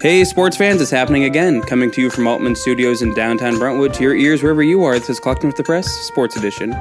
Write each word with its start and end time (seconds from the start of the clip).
Hey, 0.00 0.22
sports 0.22 0.56
fans, 0.56 0.80
it's 0.80 0.92
happening 0.92 1.24
again. 1.24 1.60
Coming 1.60 1.90
to 1.90 2.00
you 2.00 2.08
from 2.08 2.28
Altman 2.28 2.54
Studios 2.54 3.02
in 3.02 3.14
downtown 3.14 3.58
Brentwood 3.58 3.92
to 3.94 4.04
your 4.04 4.14
ears 4.14 4.44
wherever 4.44 4.62
you 4.62 4.84
are. 4.84 4.96
This 4.96 5.10
is 5.10 5.18
Collecting 5.18 5.48
with 5.48 5.56
the 5.56 5.64
Press, 5.64 5.88
Sports 5.88 6.36
Edition. 6.36 6.72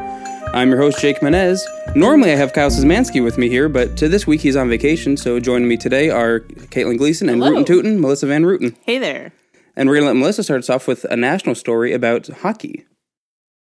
I'm 0.53 0.69
your 0.69 0.77
host, 0.77 1.01
Jake 1.01 1.21
Menez. 1.21 1.59
Normally, 1.95 2.31
I 2.31 2.35
have 2.35 2.53
Kyle 2.53 2.69
Szymanski 2.69 3.23
with 3.23 3.39
me 3.39 3.49
here, 3.49 3.69
but 3.69 3.97
to 3.97 4.07
this 4.07 4.27
week 4.27 4.41
he's 4.41 4.55
on 4.55 4.69
vacation, 4.69 5.17
so 5.17 5.39
joining 5.39 5.67
me 5.67 5.77
today 5.77 6.11
are 6.11 6.41
Caitlin 6.41 6.99
Gleason 6.99 7.27
and 7.27 7.41
Hello. 7.41 7.53
Rootin' 7.53 7.65
Tootin', 7.65 7.99
Melissa 7.99 8.27
Van 8.27 8.43
Rooten. 8.43 8.75
Hey 8.83 8.99
there. 8.99 9.33
And 9.75 9.89
we're 9.89 9.95
going 9.95 10.05
to 10.05 10.13
let 10.13 10.19
Melissa 10.19 10.43
start 10.43 10.59
us 10.59 10.69
off 10.69 10.87
with 10.87 11.03
a 11.05 11.17
national 11.17 11.55
story 11.55 11.93
about 11.93 12.27
hockey. 12.27 12.85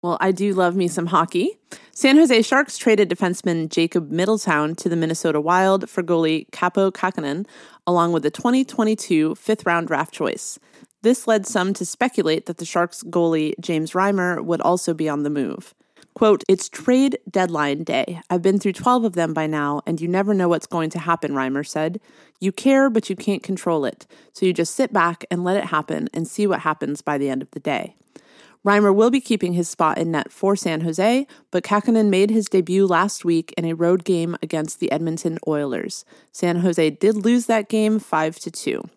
Well, 0.02 0.18
I 0.20 0.32
do 0.32 0.54
love 0.54 0.76
me 0.76 0.90
some 0.90 1.06
hockey. 1.06 1.60
San 1.94 2.18
Jose 2.18 2.42
Sharks 2.42 2.78
traded 2.78 3.08
defenseman 3.08 3.70
Jacob 3.70 4.10
Middleton 4.12 4.76
to 4.76 4.90
the 4.90 4.96
Minnesota 4.98 5.40
Wild 5.40 5.90
for 5.90 6.04
goalie 6.04 6.50
Kaapo 6.50 6.92
Kähkönen, 6.92 7.46
along 7.86 8.14
with 8.14 8.26
a 8.26 8.32
2022 8.32 9.36
fifth 9.36 9.66
round 9.66 9.88
draft 9.88 10.14
choice. 10.14 10.60
This 11.02 11.28
led 11.28 11.46
some 11.46 11.74
to 11.74 11.86
speculate 11.86 12.46
that 12.46 12.58
the 12.58 12.66
Sharks 12.66 13.04
goalie 13.04 13.54
James 13.60 13.92
Reimer 13.92 14.44
would 14.44 14.62
also 14.62 14.94
be 14.94 15.10
on 15.10 15.24
the 15.24 15.30
move. 15.30 15.74
Quote, 16.14 16.44
It's 16.48 16.70
trade 16.70 17.18
deadline 17.30 17.84
day. 17.84 18.22
I've 18.30 18.42
been 18.42 18.60
through 18.60 18.74
12 18.74 19.04
of 19.04 19.14
them 19.14 19.34
by 19.34 19.48
now, 19.48 19.82
and 19.86 20.00
you 20.00 20.08
never 20.08 20.34
know 20.34 20.48
what's 20.48 20.68
going 20.68 20.92
to 20.92 21.00
happen, 21.00 21.34
Reimer 21.34 21.68
said. 21.68 22.00
You 22.40 22.52
care, 22.52 22.90
but 22.90 23.10
you 23.10 23.16
can't 23.16 23.42
control 23.42 23.84
it. 23.84 24.06
So 24.32 24.46
you 24.46 24.54
just 24.54 24.76
sit 24.76 24.94
back 24.94 25.26
and 25.32 25.44
let 25.44 25.58
it 25.58 25.66
happen 25.66 26.08
and 26.14 26.28
see 26.28 26.46
what 26.46 26.60
happens 26.60 27.02
by 27.02 27.18
the 27.18 27.30
end 27.30 27.42
of 27.42 27.52
the 27.52 27.60
day. 27.60 27.96
Reimer 28.66 28.96
will 28.96 29.10
be 29.10 29.20
keeping 29.20 29.54
his 29.54 29.70
spot 29.70 29.98
in 29.98 30.12
net 30.12 30.32
for 30.32 30.56
San 30.56 30.82
Jose, 30.82 31.28
but 31.52 31.64
Kähkönen 31.64 32.10
made 32.10 32.30
his 32.30 32.48
debut 32.48 32.88
last 32.88 33.26
week 33.26 33.54
in 33.58 33.66
a 33.66 33.74
road 33.74 34.06
game 34.06 34.38
against 34.42 34.80
the 34.80 34.92
Edmonton 34.92 35.38
Oilers. 35.46 36.06
San 36.32 36.58
Jose 36.58 36.90
did 36.92 37.16
lose 37.16 37.46
that 37.48 37.68
game 37.68 38.00
5 38.00 38.40
to 38.40 38.52
2. 38.52 38.90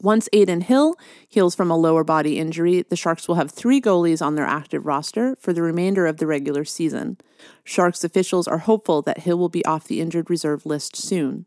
Once 0.00 0.28
Adin 0.32 0.60
Hill 0.60 0.94
heals 1.26 1.54
from 1.54 1.70
a 1.70 1.76
lower 1.76 2.04
body 2.04 2.38
injury, 2.38 2.82
the 2.82 2.96
Sharks 2.96 3.26
will 3.26 3.36
have 3.36 3.50
three 3.50 3.80
goalies 3.80 4.20
on 4.20 4.34
their 4.34 4.44
active 4.44 4.84
roster 4.84 5.36
for 5.40 5.52
the 5.52 5.62
remainder 5.62 6.06
of 6.06 6.18
the 6.18 6.26
regular 6.26 6.64
season. 6.64 7.16
Sharks 7.64 8.04
officials 8.04 8.46
are 8.46 8.58
hopeful 8.58 9.00
that 9.02 9.20
Hill 9.20 9.38
will 9.38 9.48
be 9.48 9.64
off 9.64 9.88
the 9.88 10.00
injured 10.00 10.28
reserve 10.28 10.66
list 10.66 10.96
soon. 10.96 11.46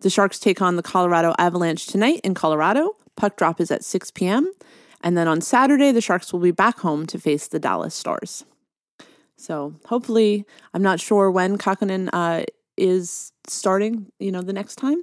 The 0.00 0.10
Sharks 0.10 0.40
take 0.40 0.60
on 0.60 0.76
the 0.76 0.82
Colorado 0.82 1.34
Avalanche 1.38 1.86
tonight 1.86 2.20
in 2.24 2.34
Colorado. 2.34 2.96
Puck 3.16 3.36
drop 3.36 3.60
is 3.60 3.70
at 3.70 3.84
6 3.84 4.10
p.m. 4.10 4.50
And 5.04 5.16
then 5.18 5.28
on 5.28 5.42
Saturday, 5.42 5.92
the 5.92 6.00
Sharks 6.00 6.32
will 6.32 6.40
be 6.40 6.50
back 6.50 6.78
home 6.78 7.06
to 7.06 7.18
face 7.18 7.46
the 7.46 7.60
Dallas 7.60 7.94
Stars. 7.94 8.44
So 9.36 9.74
hopefully, 9.84 10.46
I'm 10.72 10.82
not 10.82 10.98
sure 10.98 11.30
when 11.30 11.58
Kähkönen 11.58 12.08
uh, 12.12 12.44
is 12.78 13.30
starting, 13.46 14.10
you 14.18 14.32
know, 14.32 14.40
the 14.40 14.54
next 14.54 14.76
time. 14.76 15.02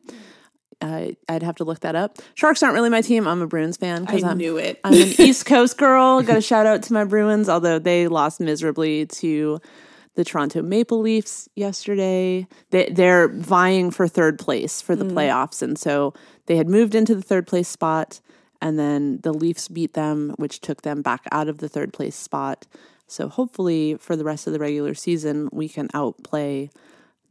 Uh, 0.81 1.09
I'd 1.29 1.43
have 1.43 1.57
to 1.57 1.63
look 1.63 1.81
that 1.81 1.95
up. 1.95 2.17
Sharks 2.33 2.63
aren't 2.63 2.73
really 2.73 2.89
my 2.89 3.01
team. 3.01 3.27
I'm 3.27 3.43
a 3.43 3.47
Bruins 3.47 3.77
fan 3.77 4.07
I 4.07 4.19
I'm, 4.25 4.39
knew 4.39 4.57
it. 4.57 4.79
I'm 4.83 4.93
an 4.93 4.99
East 5.19 5.45
Coast 5.45 5.77
girl. 5.77 6.23
Got 6.23 6.37
a 6.37 6.41
shout 6.41 6.65
out 6.65 6.81
to 6.83 6.93
my 6.93 7.03
Bruins, 7.03 7.47
although 7.47 7.77
they 7.77 8.07
lost 8.07 8.39
miserably 8.39 9.05
to 9.05 9.59
the 10.15 10.25
Toronto 10.25 10.63
Maple 10.63 10.99
Leafs 10.99 11.47
yesterday. 11.55 12.47
They, 12.71 12.89
they're 12.89 13.27
vying 13.27 13.91
for 13.91 14.07
third 14.07 14.39
place 14.39 14.81
for 14.81 14.95
the 14.95 15.05
playoffs. 15.05 15.61
And 15.61 15.77
so 15.77 16.15
they 16.47 16.55
had 16.55 16.67
moved 16.67 16.95
into 16.95 17.13
the 17.13 17.21
third 17.21 17.45
place 17.45 17.67
spot, 17.67 18.19
and 18.61 18.77
then 18.79 19.19
the 19.23 19.33
Leafs 19.33 19.67
beat 19.67 19.93
them, 19.93 20.33
which 20.37 20.61
took 20.61 20.83
them 20.83 21.01
back 21.01 21.23
out 21.31 21.47
of 21.47 21.57
the 21.57 21.69
third 21.69 21.93
place 21.93 22.15
spot. 22.15 22.67
So 23.07 23.27
hopefully 23.27 23.95
for 23.99 24.15
the 24.15 24.23
rest 24.23 24.47
of 24.47 24.53
the 24.53 24.59
regular 24.59 24.93
season, 24.93 25.49
we 25.51 25.67
can 25.67 25.89
outplay 25.93 26.69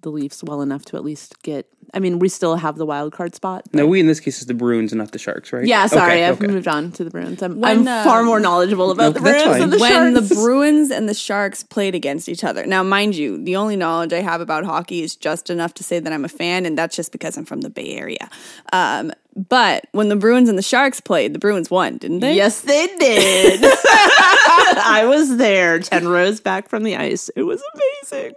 the 0.03 0.11
Leafs 0.11 0.43
well 0.43 0.63
enough 0.63 0.85
to 0.87 0.97
at 0.97 1.05
least 1.05 1.43
get. 1.43 1.67
I 1.93 1.99
mean, 1.99 2.19
we 2.19 2.31
still 2.31 2.57
have 2.57 2.77
the 2.77 2.87
wild 2.87 3.13
card 3.13 3.35
spot. 3.35 3.65
Now, 3.75 3.85
we 3.85 4.01
in 4.01 4.07
this 4.07 4.19
case 4.21 4.41
is 4.41 4.47
the 4.47 4.55
Bruins 4.55 4.93
and 4.93 4.99
not 4.99 5.13
the 5.13 5.19
Sharks, 5.19 5.53
right? 5.53 5.67
Yeah, 5.67 5.87
sorry, 5.89 6.13
Okay, 6.13 6.27
I've 6.27 6.39
okay. 6.43 6.47
moved 6.47 6.69
on 6.69 6.91
to 6.93 7.05
the 7.05 7.11
Bruins. 7.11 7.43
I'm, 7.43 7.61
When, 7.61 7.87
I'm 7.87 8.05
far 8.05 8.21
um, 8.21 8.27
more 8.27 8.41
knowledgeable 8.41 8.91
about 8.93 9.13
the 9.13 9.21
Bruins 9.21 9.43
fine. 9.43 9.61
than 9.61 9.71
the 9.71 9.79
when 9.79 10.15
Sharks. 10.15 10.29
the 10.31 10.35
Bruins 10.41 10.91
and 10.91 11.07
the 11.09 11.13
Sharks 11.15 11.63
played 11.63 11.95
against 11.95 12.29
each 12.31 12.45
other. 12.45 12.65
Now, 12.65 12.83
mind 12.83 13.15
you, 13.15 13.43
the 13.43 13.57
only 13.57 13.77
knowledge 13.77 14.13
I 14.15 14.21
have 14.21 14.41
about 14.41 14.65
hockey 14.65 15.03
is 15.03 15.17
just 15.17 15.51
enough 15.51 15.75
to 15.75 15.85
say 15.85 15.99
that 15.99 16.13
I'm 16.13 16.25
a 16.25 16.29
fan, 16.31 16.65
and 16.65 16.79
that's 16.79 16.97
just 16.97 17.13
because 17.13 17.37
I'm 17.37 17.45
from 17.45 17.61
the 17.61 17.71
Bay 17.71 17.91
Area. 17.97 18.31
Um, 18.73 19.13
but 19.37 19.87
when 19.93 20.09
the 20.09 20.17
Bruins 20.17 20.49
and 20.49 20.59
the 20.59 20.63
Sharks 20.63 21.01
played, 21.01 21.33
the 21.35 21.39
Bruins 21.39 21.71
won, 21.71 21.99
didn't 21.99 22.21
they? 22.21 22.35
Yes, 22.35 22.63
they 22.63 22.87
did. 22.99 23.61
I 23.85 25.05
was 25.07 25.37
there, 25.37 25.79
10 25.79 26.09
rows 26.09 26.41
back 26.41 26.69
from 26.69 26.83
the 26.83 26.97
ice. 26.97 27.29
It 27.37 27.43
was 27.43 27.63
amazing. 27.75 28.35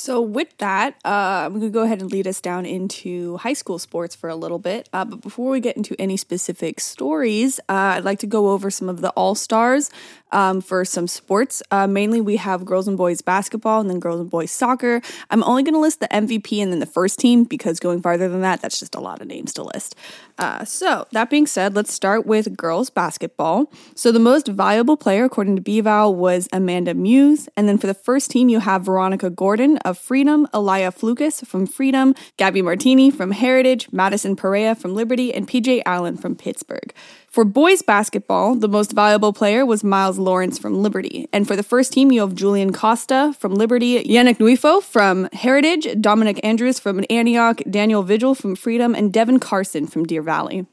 So 0.00 0.22
with 0.22 0.56
that, 0.58 0.94
uh, 1.04 1.44
I'm 1.44 1.50
going 1.52 1.60
to 1.60 1.68
go 1.68 1.82
ahead 1.82 2.00
and 2.00 2.10
lead 2.10 2.26
us 2.26 2.40
down 2.40 2.64
into 2.64 3.36
high 3.36 3.52
school 3.52 3.78
sports 3.78 4.14
for 4.14 4.30
a 4.30 4.34
little 4.34 4.58
bit. 4.58 4.88
Uh, 4.94 5.04
but 5.04 5.20
before 5.20 5.50
we 5.50 5.60
get 5.60 5.76
into 5.76 5.94
any 5.98 6.16
specific 6.16 6.80
stories, 6.80 7.60
uh, 7.68 7.96
I'd 7.96 8.04
like 8.04 8.18
to 8.20 8.26
go 8.26 8.48
over 8.48 8.70
some 8.70 8.88
of 8.88 9.02
the 9.02 9.10
all 9.10 9.34
stars 9.34 9.90
um, 10.32 10.60
for 10.60 10.84
some 10.84 11.06
sports. 11.06 11.62
Uh, 11.70 11.86
mainly, 11.86 12.20
we 12.20 12.36
have 12.36 12.64
girls 12.64 12.88
and 12.88 12.96
boys 12.96 13.22
basketball, 13.22 13.80
and 13.80 13.90
then 13.90 14.00
girls 14.00 14.20
and 14.20 14.30
boys 14.30 14.50
soccer. 14.50 15.00
I'm 15.30 15.42
only 15.44 15.62
going 15.62 15.74
to 15.74 15.80
list 15.80 16.00
the 16.00 16.08
MVP 16.08 16.62
and 16.62 16.72
then 16.72 16.80
the 16.80 16.86
first 16.86 17.18
team 17.18 17.44
because 17.44 17.80
going 17.80 18.02
farther 18.02 18.28
than 18.28 18.40
that, 18.42 18.62
that's 18.62 18.78
just 18.78 18.94
a 18.94 19.00
lot 19.00 19.20
of 19.20 19.26
names 19.26 19.52
to 19.54 19.62
list. 19.62 19.94
Uh, 20.38 20.64
so 20.64 21.06
that 21.12 21.28
being 21.28 21.46
said, 21.46 21.74
let's 21.74 21.92
start 21.92 22.26
with 22.26 22.56
girls 22.56 22.90
basketball. 22.90 23.70
So 23.94 24.10
the 24.10 24.18
most 24.18 24.48
valuable 24.48 24.96
player, 24.96 25.24
according 25.24 25.56
to 25.56 25.62
BVAL, 25.62 26.14
was 26.14 26.48
Amanda 26.52 26.94
Muse, 26.94 27.48
and 27.56 27.68
then 27.68 27.78
for 27.78 27.86
the 27.86 27.94
first 27.94 28.30
team, 28.30 28.48
you 28.48 28.60
have 28.60 28.82
Veronica 28.82 29.28
Gordon 29.28 29.76
of 29.78 29.98
Freedom, 29.98 30.46
Elia 30.54 30.92
Flukas 30.92 31.46
from 31.46 31.66
Freedom, 31.66 32.14
Gabby 32.36 32.62
Martini 32.62 33.10
from 33.10 33.32
Heritage, 33.32 33.88
Madison 33.92 34.36
Perea 34.36 34.74
from 34.74 34.94
Liberty, 34.94 35.32
and 35.34 35.46
PJ 35.46 35.82
Allen 35.84 36.16
from 36.16 36.34
Pittsburgh. 36.34 36.94
For 37.30 37.44
boys 37.44 37.80
basketball, 37.80 38.56
the 38.56 38.66
most 38.66 38.90
valuable 38.90 39.32
player 39.32 39.64
was 39.64 39.84
Miles 39.84 40.18
Lawrence 40.18 40.58
from 40.58 40.82
Liberty. 40.82 41.28
And 41.32 41.46
for 41.46 41.54
the 41.54 41.62
first 41.62 41.92
team, 41.92 42.10
you 42.10 42.22
have 42.22 42.34
Julian 42.34 42.72
Costa 42.72 43.36
from 43.38 43.54
Liberty, 43.54 44.02
Yannick 44.02 44.38
Nuifo 44.38 44.82
from 44.82 45.28
Heritage, 45.32 45.86
Dominic 46.00 46.40
Andrews 46.42 46.80
from 46.80 47.04
Antioch, 47.08 47.62
Daniel 47.70 48.02
Vigil 48.02 48.34
from 48.34 48.56
Freedom, 48.56 48.96
and 48.96 49.12
Devin 49.12 49.38
Carson 49.38 49.86
from 49.86 50.06
Deer 50.06 50.22
Valley. 50.22 50.66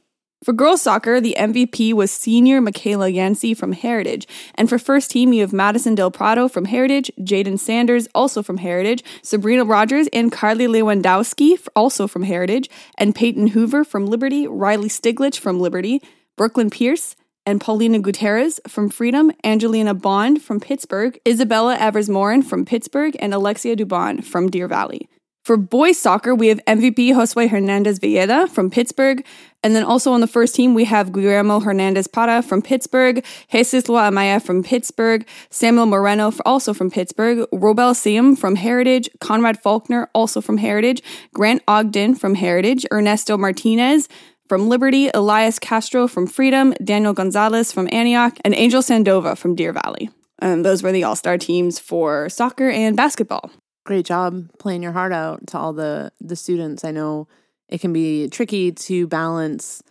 For 0.43 0.51
girls 0.51 0.81
soccer, 0.81 1.21
the 1.21 1.35
MVP 1.37 1.93
was 1.93 2.09
senior 2.09 2.59
Michaela 2.59 3.09
Yancey 3.09 3.53
from 3.53 3.73
Heritage. 3.73 4.27
And 4.55 4.67
for 4.67 4.79
first 4.79 5.11
team, 5.11 5.33
you 5.33 5.41
have 5.41 5.53
Madison 5.53 5.93
Del 5.93 6.09
Prado 6.09 6.47
from 6.47 6.65
Heritage, 6.65 7.11
Jaden 7.19 7.59
Sanders, 7.59 8.07
also 8.15 8.41
from 8.41 8.57
Heritage, 8.57 9.03
Sabrina 9.21 9.63
Rogers 9.63 10.07
and 10.11 10.31
Carly 10.31 10.65
Lewandowski, 10.65 11.57
also 11.75 12.07
from 12.07 12.23
Heritage, 12.23 12.67
and 12.97 13.13
Peyton 13.13 13.47
Hoover 13.47 13.83
from 13.83 14.07
Liberty, 14.07 14.47
Riley 14.47 14.89
Stiglich 14.89 15.37
from 15.37 15.59
Liberty, 15.59 16.01
Brooklyn 16.37 16.69
Pierce, 16.69 17.15
and 17.47 17.61
Paulina 17.61 17.99
Gutierrez 17.99 18.59
from 18.67 18.89
Freedom, 18.89 19.31
Angelina 19.43 19.93
Bond 19.93 20.41
from 20.41 20.59
Pittsburgh, 20.59 21.17
Isabella 21.25 21.77
Evers 21.77 22.09
Morin 22.09 22.43
from 22.43 22.65
Pittsburgh, 22.65 23.15
and 23.19 23.33
Alexia 23.33 23.75
Dubon 23.75 24.21
from 24.21 24.49
Deer 24.49 24.67
Valley. 24.67 25.07
For 25.45 25.55
boys 25.55 25.97
soccer, 25.97 26.35
we 26.35 26.49
have 26.49 26.59
MVP 26.65 27.13
Josue 27.13 27.49
Hernandez 27.49 27.99
Villeda 27.99 28.49
from 28.49 28.69
Pittsburgh. 28.69 29.25
And 29.63 29.73
then 29.73 29.85
also 29.85 30.11
on 30.11 30.19
the 30.19 30.27
first 30.27 30.55
team, 30.55 30.73
we 30.73 30.83
have 30.83 31.13
Guillermo 31.13 31.61
Hernandez 31.61 32.09
Para 32.09 32.41
from 32.41 32.61
Pittsburgh, 32.61 33.23
Jesus 33.49 33.87
Lua 33.87 34.09
Amaya 34.11 34.43
from 34.43 34.61
Pittsburgh, 34.61 35.25
Samuel 35.49 35.85
Moreno, 35.85 36.33
also 36.45 36.73
from 36.73 36.91
Pittsburgh, 36.91 37.49
Robel 37.53 37.95
Siam 37.95 38.35
from 38.35 38.57
Heritage, 38.57 39.09
Conrad 39.21 39.57
Faulkner, 39.57 40.09
also 40.13 40.41
from 40.41 40.57
Heritage, 40.57 41.01
Grant 41.33 41.63
Ogden 41.65 42.15
from 42.15 42.35
Heritage, 42.35 42.85
Ernesto 42.91 43.37
Martinez 43.37 44.09
from 44.47 44.69
Liberty, 44.69 45.09
Elias 45.13 45.59
Castro 45.59 46.07
from 46.07 46.27
Freedom, 46.27 46.73
Daniel 46.83 47.13
Gonzalez 47.13 47.71
from 47.71 47.87
Antioch, 47.91 48.37
and 48.43 48.55
Angel 48.55 48.81
Sandova 48.81 49.37
from 49.37 49.55
Deer 49.55 49.73
Valley. 49.73 50.09
And 50.39 50.63
those 50.63 50.83
were 50.83 50.91
the 50.91 51.03
all 51.03 51.15
star 51.15 51.37
teams 51.37 51.79
for 51.79 52.29
soccer 52.29 52.69
and 52.69 52.95
basketball. 52.95 53.51
Great 53.85 54.05
job 54.05 54.49
playing 54.59 54.83
your 54.83 54.91
heart 54.91 55.11
out 55.11 55.47
to 55.47 55.57
all 55.57 55.73
the, 55.73 56.11
the 56.19 56.35
students. 56.35 56.83
I 56.83 56.91
know 56.91 57.27
it 57.69 57.81
can 57.81 57.93
be 57.93 58.27
tricky 58.29 58.71
to 58.71 59.07
balance 59.07 59.81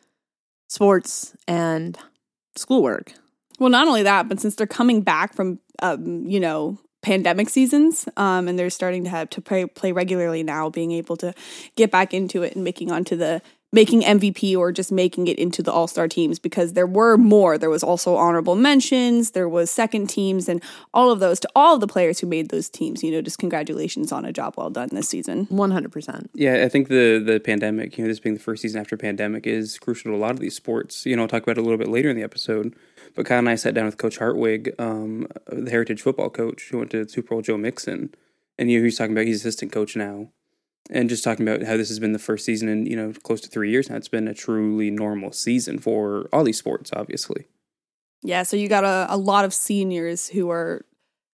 sports 0.68 1.34
and 1.48 1.98
schoolwork. 2.56 3.12
Well, 3.58 3.70
not 3.70 3.88
only 3.88 4.02
that, 4.02 4.28
but 4.28 4.40
since 4.40 4.54
they're 4.54 4.66
coming 4.66 5.00
back 5.00 5.34
from, 5.34 5.58
um, 5.82 6.26
you 6.26 6.40
know, 6.40 6.78
pandemic 7.06 7.48
seasons, 7.48 8.08
um, 8.16 8.48
and 8.48 8.58
they're 8.58 8.68
starting 8.68 9.04
to 9.04 9.10
have 9.10 9.30
to 9.30 9.40
play 9.40 9.64
play 9.64 9.92
regularly 9.92 10.42
now, 10.42 10.68
being 10.68 10.90
able 10.90 11.16
to 11.16 11.32
get 11.76 11.92
back 11.92 12.12
into 12.12 12.42
it 12.42 12.56
and 12.56 12.64
making 12.64 12.90
onto 12.90 13.14
the 13.14 13.40
making 13.72 14.02
MVP 14.02 14.56
or 14.56 14.72
just 14.72 14.90
making 14.90 15.28
it 15.28 15.38
into 15.38 15.62
the 15.62 15.70
All 15.70 15.86
Star 15.86 16.08
teams 16.08 16.40
because 16.40 16.72
there 16.72 16.86
were 16.86 17.16
more. 17.16 17.58
There 17.58 17.70
was 17.70 17.84
also 17.84 18.16
honorable 18.16 18.56
mentions, 18.56 19.30
there 19.30 19.48
was 19.48 19.70
second 19.70 20.08
teams, 20.08 20.48
and 20.48 20.60
all 20.92 21.12
of 21.12 21.20
those 21.20 21.38
to 21.40 21.48
all 21.54 21.74
of 21.74 21.80
the 21.80 21.86
players 21.86 22.18
who 22.18 22.26
made 22.26 22.48
those 22.48 22.68
teams. 22.68 23.04
You 23.04 23.12
know, 23.12 23.22
just 23.22 23.38
congratulations 23.38 24.10
on 24.10 24.24
a 24.24 24.32
job 24.32 24.54
well 24.56 24.70
done 24.70 24.88
this 24.90 25.08
season. 25.08 25.46
100%. 25.46 26.28
Yeah, 26.34 26.64
I 26.64 26.68
think 26.68 26.88
the 26.88 27.22
the 27.24 27.38
pandemic, 27.38 27.96
you 27.96 28.02
know, 28.02 28.08
this 28.08 28.18
being 28.18 28.34
the 28.34 28.42
first 28.42 28.62
season 28.62 28.80
after 28.80 28.96
pandemic, 28.96 29.46
is 29.46 29.78
crucial 29.78 30.10
to 30.10 30.16
a 30.16 30.18
lot 30.18 30.32
of 30.32 30.40
these 30.40 30.56
sports. 30.56 31.06
You 31.06 31.14
know, 31.14 31.22
I'll 31.22 31.28
talk 31.28 31.44
about 31.44 31.56
it 31.56 31.60
a 31.60 31.62
little 31.62 31.78
bit 31.78 31.88
later 31.88 32.10
in 32.10 32.16
the 32.16 32.24
episode. 32.24 32.74
But 33.16 33.26
Kyle 33.26 33.38
and 33.38 33.48
I 33.48 33.54
sat 33.56 33.74
down 33.74 33.86
with 33.86 33.96
Coach 33.96 34.18
Hartwig, 34.18 34.74
um, 34.78 35.26
the 35.46 35.70
Heritage 35.70 36.02
football 36.02 36.30
coach 36.30 36.68
who 36.70 36.78
went 36.78 36.90
to 36.90 37.08
Super 37.08 37.30
Bowl 37.30 37.42
Joe 37.42 37.56
Mixon, 37.56 38.14
and 38.58 38.70
you 38.70 38.78
know, 38.78 38.84
he's 38.84 38.98
talking 38.98 39.12
about 39.12 39.24
he's 39.24 39.40
assistant 39.40 39.72
coach 39.72 39.96
now. 39.96 40.28
and 40.90 41.08
just 41.08 41.24
talking 41.24 41.46
about 41.46 41.66
how 41.66 41.76
this 41.76 41.88
has 41.88 41.98
been 41.98 42.12
the 42.12 42.18
first 42.18 42.44
season 42.44 42.68
in 42.68 42.86
you 42.86 42.94
know 42.94 43.12
close 43.24 43.40
to 43.40 43.48
three 43.48 43.70
years 43.70 43.90
now. 43.90 43.96
It's 43.96 44.08
been 44.08 44.28
a 44.28 44.34
truly 44.34 44.90
normal 44.90 45.32
season 45.32 45.78
for 45.78 46.28
all 46.32 46.44
these 46.44 46.58
sports, 46.58 46.90
obviously. 46.94 47.46
Yeah, 48.22 48.42
so 48.42 48.56
you 48.56 48.68
got 48.68 48.84
a, 48.84 49.06
a 49.08 49.16
lot 49.16 49.44
of 49.44 49.54
seniors 49.54 50.28
who 50.28 50.50
are 50.50 50.84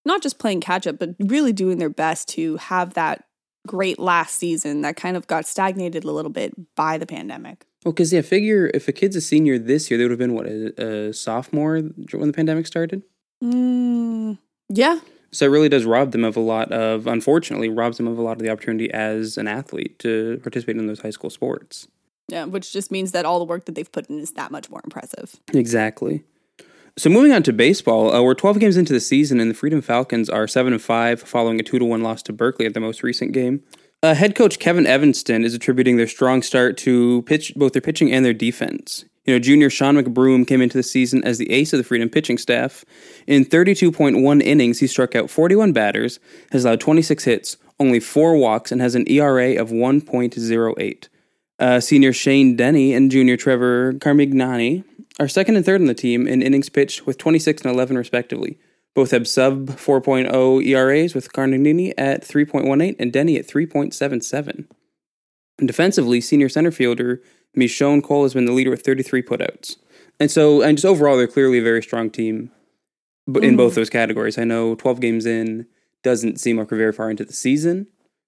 not 0.05 0.23
just 0.23 0.39
playing 0.39 0.61
catch 0.61 0.87
up, 0.87 0.99
but 0.99 1.11
really 1.19 1.53
doing 1.53 1.79
their 1.79 1.91
best 1.91 2.29
to 2.31 2.57
have 2.57 2.95
that 2.95 3.25
great 3.67 3.99
last 3.99 4.37
season 4.37 4.81
that 4.83 4.97
kind 4.97 5.17
of 5.17 5.27
got 5.27 5.47
stagnated 5.47 6.05
a 6.05 6.11
little 6.11 6.31
bit 6.31 6.55
by 6.75 6.99
the 6.99 7.07
pandemic. 7.07 7.67
Well, 7.85 7.93
because 7.93 8.13
yeah, 8.13 8.21
figure 8.21 8.71
if 8.75 8.87
a 8.89 8.93
kid's 8.93 9.17
a 9.17 9.21
senior 9.21 9.59
this 9.59 9.91
year, 9.91 9.99
they 9.99 10.05
would 10.05 10.13
have 10.13 10.19
been 10.19 10.35
what 10.35 10.47
a, 10.47 11.09
a 11.09 11.13
sophomore 11.13 11.79
when 11.79 12.29
the 12.29 12.33
pandemic 12.33 12.67
started. 12.67 13.03
Mm, 13.43 14.39
yeah, 14.69 15.01
So 15.33 15.47
it 15.47 15.49
really 15.49 15.69
does 15.69 15.85
rob 15.85 16.13
them 16.13 16.25
of 16.25 16.37
a 16.37 16.41
lot 16.41 16.71
of, 16.71 17.07
unfortunately, 17.09 17.69
robs 17.69 17.97
them 17.97 18.07
of 18.07 18.19
a 18.19 18.23
lot 18.23 18.33
of 18.33 18.39
the 18.39 18.51
opportunity 18.51 18.89
as 18.93 19.37
an 19.37 19.49
athlete 19.49 19.99
to 20.01 20.39
participate 20.43 20.77
in 20.77 20.87
those 20.87 21.01
high 21.01 21.11
school 21.11 21.29
sports. 21.31 21.89
yeah, 22.29 22.45
which 22.45 22.73
just 22.73 22.91
means 22.93 23.11
that 23.13 23.25
all 23.25 23.39
the 23.41 23.45
work 23.45 23.65
that 23.65 23.75
they've 23.75 23.91
put 23.91 24.09
in 24.09 24.21
is 24.21 24.31
that 24.33 24.53
much 24.53 24.71
more 24.71 24.81
impressive. 24.85 25.35
Exactly. 25.53 26.23
So 26.97 27.11
moving 27.11 27.33
on 27.33 27.43
to 27.45 27.53
baseball, 27.53 28.15
uh, 28.15 28.23
we're 28.23 28.35
12 28.35 28.59
games 28.61 28.77
into 28.77 28.93
the 28.93 29.01
season, 29.01 29.41
and 29.41 29.51
the 29.51 29.55
Freedom 29.55 29.81
Falcons 29.81 30.29
are 30.29 30.47
seven 30.47 30.73
and 30.73 30.81
five, 30.83 31.23
following 31.23 31.59
a 31.59 31.63
two 31.63 31.79
to 31.79 31.85
one 31.85 32.03
loss 32.03 32.23
to 32.25 32.33
Berkeley 32.33 32.67
at 32.67 32.75
the 32.75 32.81
most 32.81 33.03
recent 33.03 33.33
game. 33.33 33.63
Uh, 34.05 34.15
head 34.15 34.35
coach 34.35 34.59
Kevin 34.59 34.85
Evanston 34.85 35.45
is 35.45 35.55
attributing 35.55 35.97
their 35.97 36.09
strong 36.09 36.43
start 36.43 36.77
to 36.79 37.23
pitch 37.23 37.55
both 37.55 37.73
their 37.73 37.81
pitching 37.81 38.13
and 38.13 38.25
their 38.25 38.33
defense. 38.33 39.05
You 39.25 39.33
know, 39.33 39.39
junior 39.39 39.71
Sean 39.71 39.97
McBroom 39.97 40.45
came 40.45 40.61
into 40.61 40.77
the 40.77 40.83
season 40.83 41.23
as 41.23 41.39
the 41.39 41.49
ace 41.53 41.73
of 41.73 41.79
the 41.79 41.85
Freedom 41.85 42.09
pitching 42.09 42.37
staff. 42.37 42.85
In 43.29 43.45
32.1 43.45 44.43
innings, 44.43 44.81
he 44.81 44.89
struck 44.89 45.15
out 45.15 45.31
41 45.31 45.73
batters, 45.73 46.19
has 46.51 46.65
allowed 46.65 46.81
26 46.81 47.23
hits, 47.23 47.57
only 47.79 48.01
four 48.01 48.37
walks, 48.37 48.73
and 48.73 48.81
has 48.81 48.97
an 48.97 49.09
ERA 49.09 49.55
of 49.55 49.71
1.08. 49.71 51.09
Uh, 51.61 51.79
senior 51.79 52.13
Shane 52.13 52.57
Denny 52.57 52.95
and 52.95 53.09
junior 53.09 53.37
Trevor 53.37 53.93
Carmignani 53.93 54.83
are 55.21 55.29
second 55.29 55.55
and 55.55 55.65
third 55.65 55.81
on 55.81 55.87
the 55.87 55.95
team 55.95 56.27
in 56.27 56.43
innings 56.43 56.69
pitched 56.69 57.07
with 57.07 57.19
26 57.19 57.63
and 57.63 57.73
11 57.73 57.97
respectively. 57.97 58.59
Both 58.95 59.11
have 59.13 59.27
sub 59.27 59.69
4.0 59.71 60.67
ERAs 60.67 61.15
with 61.15 61.33
Carmignani 61.33 61.95
at 61.97 62.23
3.18 62.23 62.97
and 62.99 63.13
Denny 63.13 63.37
at 63.37 63.47
3.77. 63.47 64.67
And 65.59 65.69
defensively, 65.69 66.21
senior 66.21 66.49
center 66.49 66.71
fielder 66.71 67.23
Michonne 67.57 68.03
Cole 68.03 68.25
has 68.25 68.35
been 68.35 68.45
the 68.45 68.53
leader 68.53 68.71
with 68.71 68.85
33 68.85 69.23
putouts. 69.23 69.77
And 70.21 70.31
so, 70.31 70.63
and 70.63 70.77
just 70.77 70.85
overall, 70.85 71.17
they're 71.17 71.27
clearly 71.27 71.59
a 71.59 71.63
very 71.63 71.83
strong 71.83 72.11
team 72.11 72.51
but 73.27 73.45
in 73.45 73.57
both 73.57 73.73
mm-hmm. 73.73 73.81
those 73.81 73.91
categories. 73.91 74.39
I 74.39 74.45
know 74.45 74.75
12 74.75 75.01
games 75.01 75.27
in 75.27 75.67
doesn't 76.03 76.41
seem 76.41 76.59
like 76.59 76.71
we're 76.71 76.79
very 76.79 76.93
far 76.93 77.11
into 77.11 77.25
the 77.25 77.33
season, 77.33 77.87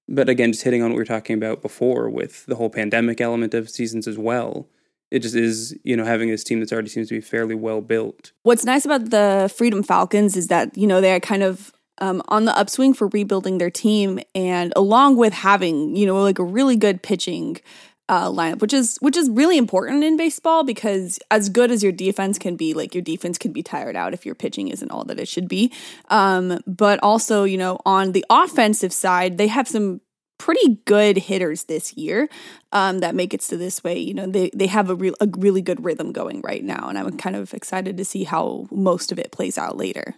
but 0.09 0.29
again, 0.29 0.53
just 0.53 0.65
hitting 0.65 0.83
on 0.83 0.91
what 0.91 0.97
we 0.97 1.01
were 1.01 1.07
talking 1.07 1.35
about 1.35 1.63
before 1.63 2.09
with 2.09 2.47
the 2.47 2.55
whole 2.57 2.71
pandemic 2.71 3.21
element 3.21 3.55
of 3.55 3.69
seasons 3.69 4.07
as 4.07 4.19
well. 4.19 4.69
It 5.15 5.23
just 5.23 5.37
is, 5.37 5.79
you 5.85 5.97
know, 5.97 6.05
having 6.05 6.29
this 6.29 6.43
team 6.43 6.59
that's 6.59 6.73
already 6.73 6.89
seems 6.89 7.07
to 7.07 7.15
be 7.15 7.21
fairly 7.21 7.55
well 7.55 7.81
built. 7.81 8.33
What's 8.43 8.65
nice 8.65 8.85
about 8.85 9.11
the 9.11 9.49
Freedom 9.57 9.85
Falcons 9.85 10.37
is 10.37 10.49
that, 10.49 10.77
you 10.77 10.89
know, 10.89 11.01
they're 11.01 11.21
kind 11.21 11.45
of 11.45 11.73
um, 11.99 12.21
on 12.27 12.47
the 12.47 12.59
upswing 12.59 12.95
for 12.95 13.07
rebuilding 13.07 13.59
their 13.59 13.71
team 13.71 14.19
and 14.35 14.73
along 14.75 15.17
with 15.17 15.33
having, 15.33 15.95
you 15.95 16.05
know, 16.05 16.21
like 16.21 16.41
a 16.41 16.45
really 16.45 16.75
good 16.75 17.01
pitching 17.01 17.61
uh, 18.09 18.29
lineup, 18.29 18.61
which 18.61 18.73
is 18.73 18.99
which 19.01 19.17
is 19.17 19.31
really 19.31 19.57
important 19.57 20.05
in 20.05 20.17
baseball 20.17 20.65
because 20.65 21.19
as 21.31 21.49
good 21.49 21.71
as 21.71 21.83
your 21.83 21.93
defense 21.93 22.37
can 22.37 22.57
be, 22.57 22.75
like 22.75 22.93
your 22.93 23.03
defense 23.03 23.39
can 23.39 23.53
be 23.53 23.63
tired 23.63 23.97
out 23.97 24.13
if 24.13 24.27
your 24.27 24.35
pitching 24.35 24.67
isn't 24.69 24.91
all 24.91 25.05
that 25.05 25.21
it 25.21 25.29
should 25.29 25.49
be. 25.49 25.73
Um, 26.11 26.59
but 26.67 26.99
also, 27.03 27.45
you 27.45 27.57
know, 27.57 27.79
on 27.87 28.13
the 28.13 28.25
offensive 28.29 28.93
side, 28.93 29.39
they 29.39 29.47
have 29.47 29.69
some 29.69 30.01
pretty 30.39 30.81
good 30.85 31.17
hitters 31.17 31.65
this 31.65 31.95
year 31.95 32.29
um, 32.73 32.99
that 32.99 33.15
make 33.15 33.33
it 33.35 33.41
to 33.41 33.57
this 33.57 33.83
way. 33.85 33.99
You 33.99 34.15
know, 34.15 34.27
they 34.27 34.51
they 34.55 34.67
have 34.67 34.91
a 34.91 34.95
real 34.95 35.15
a 35.21 35.29
really 35.39 35.63
good 35.63 35.85
rhythm 35.85 36.13
going 36.13 36.41
right 36.43 36.65
now, 36.65 36.89
and 36.89 36.99
I'm 36.99 37.17
kind 37.17 37.37
of 37.37 37.55
excited 37.55 37.97
to 37.97 38.05
see 38.05 38.25
how 38.25 38.67
most 38.71 39.13
of 39.13 39.19
it 39.19 39.33
plays 39.33 39.59
out 39.59 39.77
later. 39.77 40.15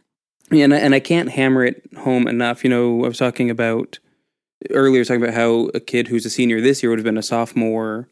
Yeah, 0.51 0.65
and 0.65 0.75
I, 0.75 0.79
and 0.79 0.95
I 0.95 1.01
can't 1.01 1.31
hammer 1.31 1.65
it 1.65 1.83
home 1.99 2.29
enough. 2.29 2.63
You 2.63 2.71
know, 2.71 3.05
I 3.05 3.09
was 3.09 3.19
talking 3.19 3.51
about 3.51 3.99
earlier, 4.71 4.99
I 4.99 5.03
was 5.03 5.09
talking 5.09 5.23
about 5.23 5.35
how 5.35 5.71
a 5.75 5.81
kid 5.81 6.09
who's 6.09 6.25
a 6.25 6.31
senior 6.31 6.61
this 6.61 6.83
year 6.83 6.91
would 6.91 6.99
have 6.99 7.05
been 7.05 7.19
a 7.19 7.23
sophomore 7.23 8.09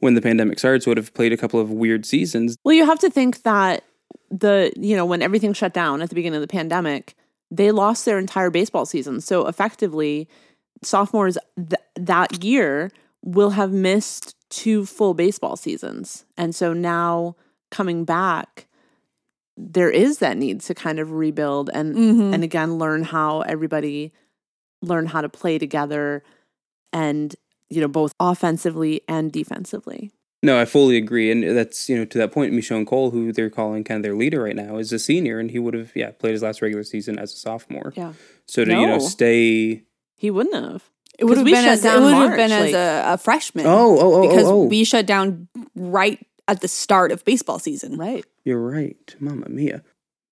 when 0.00 0.14
the 0.14 0.22
pandemic 0.22 0.58
started, 0.58 0.82
so 0.82 0.90
would 0.90 0.98
have 0.98 1.14
played 1.14 1.32
a 1.32 1.36
couple 1.36 1.58
of 1.58 1.70
weird 1.70 2.04
seasons. 2.04 2.56
Well, 2.64 2.74
you 2.74 2.84
have 2.84 2.98
to 3.00 3.10
think 3.10 3.42
that 3.42 3.84
the 4.30 4.72
you 4.76 4.96
know 4.96 5.06
when 5.06 5.22
everything 5.22 5.52
shut 5.52 5.72
down 5.72 6.02
at 6.02 6.08
the 6.08 6.14
beginning 6.14 6.36
of 6.36 6.42
the 6.42 6.52
pandemic, 6.52 7.14
they 7.50 7.70
lost 7.70 8.04
their 8.04 8.18
entire 8.18 8.50
baseball 8.50 8.86
season. 8.86 9.20
So 9.20 9.46
effectively, 9.46 10.28
sophomores 10.82 11.38
th- 11.56 11.80
that 11.94 12.44
year 12.44 12.90
will 13.24 13.50
have 13.50 13.72
missed 13.72 14.34
two 14.50 14.86
full 14.86 15.14
baseball 15.14 15.56
seasons, 15.56 16.24
and 16.36 16.54
so 16.54 16.72
now 16.72 17.36
coming 17.70 18.04
back, 18.04 18.66
there 19.56 19.90
is 19.90 20.18
that 20.18 20.36
need 20.36 20.60
to 20.60 20.74
kind 20.74 20.98
of 20.98 21.10
rebuild 21.12 21.70
and 21.72 21.94
Mhm. 21.96 22.34
and 22.34 22.44
again 22.44 22.78
learn 22.78 23.02
how 23.04 23.40
everybody 23.42 24.12
learn 24.82 25.06
how 25.06 25.20
to 25.22 25.28
play 25.28 25.58
together, 25.58 26.22
and 26.92 27.34
you 27.70 27.80
know 27.80 27.88
both 27.88 28.14
offensively 28.20 29.00
and 29.08 29.32
defensively. 29.32 30.10
No, 30.42 30.60
I 30.60 30.64
fully 30.66 30.96
agree, 30.96 31.30
and 31.32 31.42
that's 31.56 31.88
you 31.88 31.96
know 31.96 32.04
to 32.04 32.18
that 32.18 32.30
point, 32.30 32.52
Michonne 32.52 32.86
Cole, 32.86 33.10
who 33.10 33.32
they're 33.32 33.50
calling 33.50 33.82
kind 33.82 33.96
of 33.98 34.02
their 34.02 34.14
leader 34.14 34.42
right 34.42 34.54
now, 34.54 34.76
is 34.76 34.92
a 34.92 34.98
senior, 34.98 35.38
and 35.40 35.50
he 35.50 35.58
would 35.58 35.74
have 35.74 35.90
yeah 35.96 36.10
played 36.12 36.32
his 36.32 36.42
last 36.42 36.60
regular 36.62 36.84
season 36.84 37.18
as 37.18 37.32
a 37.32 37.36
sophomore. 37.36 37.92
Yeah, 37.96 38.12
So 38.46 38.64
to 38.64 38.70
you 38.70 38.86
know 38.86 38.98
stay. 39.00 39.82
He 40.16 40.30
wouldn't 40.30 40.54
have. 40.54 40.90
It 41.18 41.24
would 41.24 41.38
'Cause 41.38 41.38
have 41.38 41.46
been 41.46 41.64
as 41.64 41.84
it 41.84 42.00
would 42.00 42.12
have 42.12 42.28
March, 42.28 42.36
been 42.36 42.52
as 42.52 42.72
a, 42.74 43.14
a 43.14 43.18
freshman. 43.18 43.66
Oh, 43.66 43.98
oh, 43.98 44.14
oh, 44.14 44.28
because 44.28 44.46
oh, 44.46 44.62
oh. 44.62 44.64
we 44.64 44.84
shut 44.84 45.06
down 45.06 45.48
right 45.74 46.18
at 46.48 46.60
the 46.60 46.68
start 46.68 47.12
of 47.12 47.24
baseball 47.24 47.58
season. 47.58 47.96
Right. 47.96 48.24
You're 48.44 48.60
right, 48.60 49.16
Mama 49.18 49.48
Mia. 49.48 49.82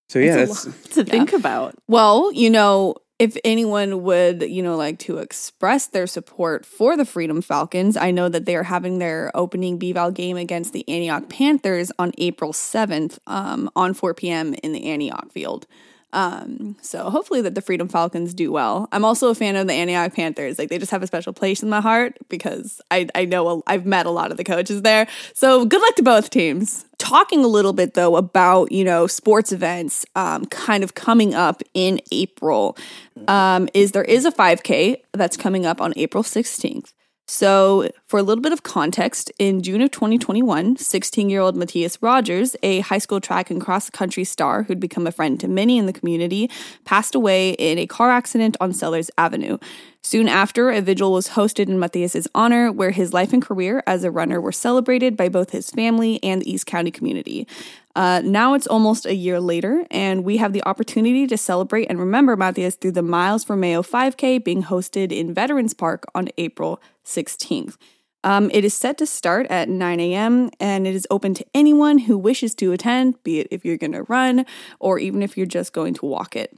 So 0.08 0.18
yeah, 0.18 0.36
That's 0.36 0.66
a 0.66 0.70
that's 0.70 0.88
to 0.94 1.04
think 1.04 1.32
about. 1.32 1.74
Well, 1.88 2.30
you 2.32 2.50
know, 2.50 2.96
if 3.18 3.36
anyone 3.44 4.02
would, 4.02 4.42
you 4.42 4.62
know, 4.62 4.76
like 4.76 4.98
to 5.00 5.18
express 5.18 5.86
their 5.86 6.06
support 6.06 6.66
for 6.66 6.96
the 6.96 7.04
Freedom 7.04 7.40
Falcons, 7.40 7.96
I 7.96 8.10
know 8.10 8.28
that 8.28 8.44
they 8.44 8.54
are 8.54 8.64
having 8.64 8.98
their 8.98 9.30
opening 9.34 9.78
BVAL 9.78 10.12
game 10.14 10.36
against 10.36 10.72
the 10.72 10.86
Antioch 10.88 11.28
Panthers 11.28 11.90
on 11.98 12.12
April 12.18 12.52
7th 12.52 13.18
um, 13.26 13.70
on 13.74 13.94
4 13.94 14.14
p.m. 14.14 14.54
in 14.62 14.72
the 14.72 14.86
Antioch 14.86 15.32
field. 15.32 15.66
Um, 16.14 16.76
so 16.80 17.10
hopefully 17.10 17.42
that 17.42 17.56
the 17.56 17.60
Freedom 17.60 17.88
Falcons 17.88 18.32
do 18.34 18.52
well. 18.52 18.88
I'm 18.92 19.04
also 19.04 19.30
a 19.30 19.34
fan 19.34 19.56
of 19.56 19.66
the 19.66 19.74
Antioch 19.74 20.14
Panthers. 20.14 20.60
Like 20.60 20.68
they 20.68 20.78
just 20.78 20.92
have 20.92 21.02
a 21.02 21.08
special 21.08 21.32
place 21.32 21.60
in 21.60 21.68
my 21.68 21.80
heart 21.80 22.16
because 22.28 22.80
I, 22.90 23.08
I 23.16 23.24
know 23.24 23.48
a, 23.48 23.62
I've 23.66 23.84
met 23.84 24.06
a 24.06 24.10
lot 24.10 24.30
of 24.30 24.36
the 24.36 24.44
coaches 24.44 24.82
there. 24.82 25.08
So 25.34 25.66
good 25.66 25.82
luck 25.82 25.96
to 25.96 26.04
both 26.04 26.30
teams. 26.30 26.84
Talking 26.98 27.44
a 27.44 27.48
little 27.48 27.72
bit 27.72 27.94
though 27.94 28.14
about, 28.14 28.70
you 28.70 28.84
know, 28.84 29.08
sports 29.08 29.50
events 29.50 30.06
um, 30.14 30.46
kind 30.46 30.84
of 30.84 30.94
coming 30.94 31.34
up 31.34 31.62
in 31.74 32.00
April 32.12 32.78
um, 33.26 33.68
is 33.74 33.90
there 33.90 34.04
is 34.04 34.24
a 34.24 34.30
5K 34.30 35.02
that's 35.12 35.36
coming 35.36 35.66
up 35.66 35.80
on 35.80 35.92
April 35.96 36.22
16th. 36.22 36.92
So, 37.26 37.90
for 38.06 38.18
a 38.18 38.22
little 38.22 38.42
bit 38.42 38.52
of 38.52 38.64
context, 38.64 39.32
in 39.38 39.62
June 39.62 39.80
of 39.80 39.90
2021, 39.90 40.76
16 40.76 41.30
year 41.30 41.40
old 41.40 41.56
Matthias 41.56 41.96
Rogers, 42.02 42.54
a 42.62 42.80
high 42.80 42.98
school 42.98 43.18
track 43.18 43.50
and 43.50 43.62
cross 43.62 43.88
country 43.88 44.24
star 44.24 44.64
who'd 44.64 44.78
become 44.78 45.06
a 45.06 45.12
friend 45.12 45.40
to 45.40 45.48
many 45.48 45.78
in 45.78 45.86
the 45.86 45.92
community, 45.94 46.50
passed 46.84 47.14
away 47.14 47.52
in 47.52 47.78
a 47.78 47.86
car 47.86 48.10
accident 48.10 48.58
on 48.60 48.74
Sellers 48.74 49.10
Avenue. 49.16 49.56
Soon 50.02 50.28
after, 50.28 50.70
a 50.70 50.82
vigil 50.82 51.14
was 51.14 51.30
hosted 51.30 51.70
in 51.70 51.78
Matthias's 51.78 52.28
honor, 52.34 52.70
where 52.70 52.90
his 52.90 53.14
life 53.14 53.32
and 53.32 53.40
career 53.40 53.82
as 53.86 54.04
a 54.04 54.10
runner 54.10 54.38
were 54.38 54.52
celebrated 54.52 55.16
by 55.16 55.30
both 55.30 55.48
his 55.48 55.70
family 55.70 56.22
and 56.22 56.42
the 56.42 56.52
East 56.52 56.66
County 56.66 56.90
community. 56.90 57.48
Uh, 57.96 58.20
now 58.24 58.54
it's 58.54 58.66
almost 58.66 59.06
a 59.06 59.14
year 59.14 59.40
later, 59.40 59.86
and 59.90 60.24
we 60.24 60.38
have 60.38 60.52
the 60.52 60.64
opportunity 60.64 61.26
to 61.26 61.36
celebrate 61.36 61.86
and 61.86 61.98
remember 61.98 62.36
Matthias 62.36 62.74
through 62.74 62.92
the 62.92 63.02
Miles 63.02 63.44
for 63.44 63.56
Mayo 63.56 63.82
5K 63.82 64.42
being 64.42 64.64
hosted 64.64 65.12
in 65.12 65.32
Veterans 65.32 65.74
Park 65.74 66.04
on 66.14 66.28
April 66.36 66.82
16th. 67.04 67.76
Um, 68.24 68.50
it 68.52 68.64
is 68.64 68.74
set 68.74 68.96
to 68.98 69.06
start 69.06 69.46
at 69.48 69.68
9 69.68 70.00
a.m. 70.00 70.50
and 70.58 70.86
it 70.86 70.94
is 70.94 71.06
open 71.10 71.34
to 71.34 71.46
anyone 71.54 71.98
who 71.98 72.16
wishes 72.16 72.54
to 72.56 72.72
attend, 72.72 73.22
be 73.22 73.40
it 73.40 73.48
if 73.50 73.64
you're 73.64 73.76
going 73.76 73.92
to 73.92 74.04
run 74.04 74.46
or 74.80 74.98
even 74.98 75.22
if 75.22 75.36
you're 75.36 75.46
just 75.46 75.74
going 75.74 75.92
to 75.94 76.06
walk 76.06 76.34
it. 76.34 76.56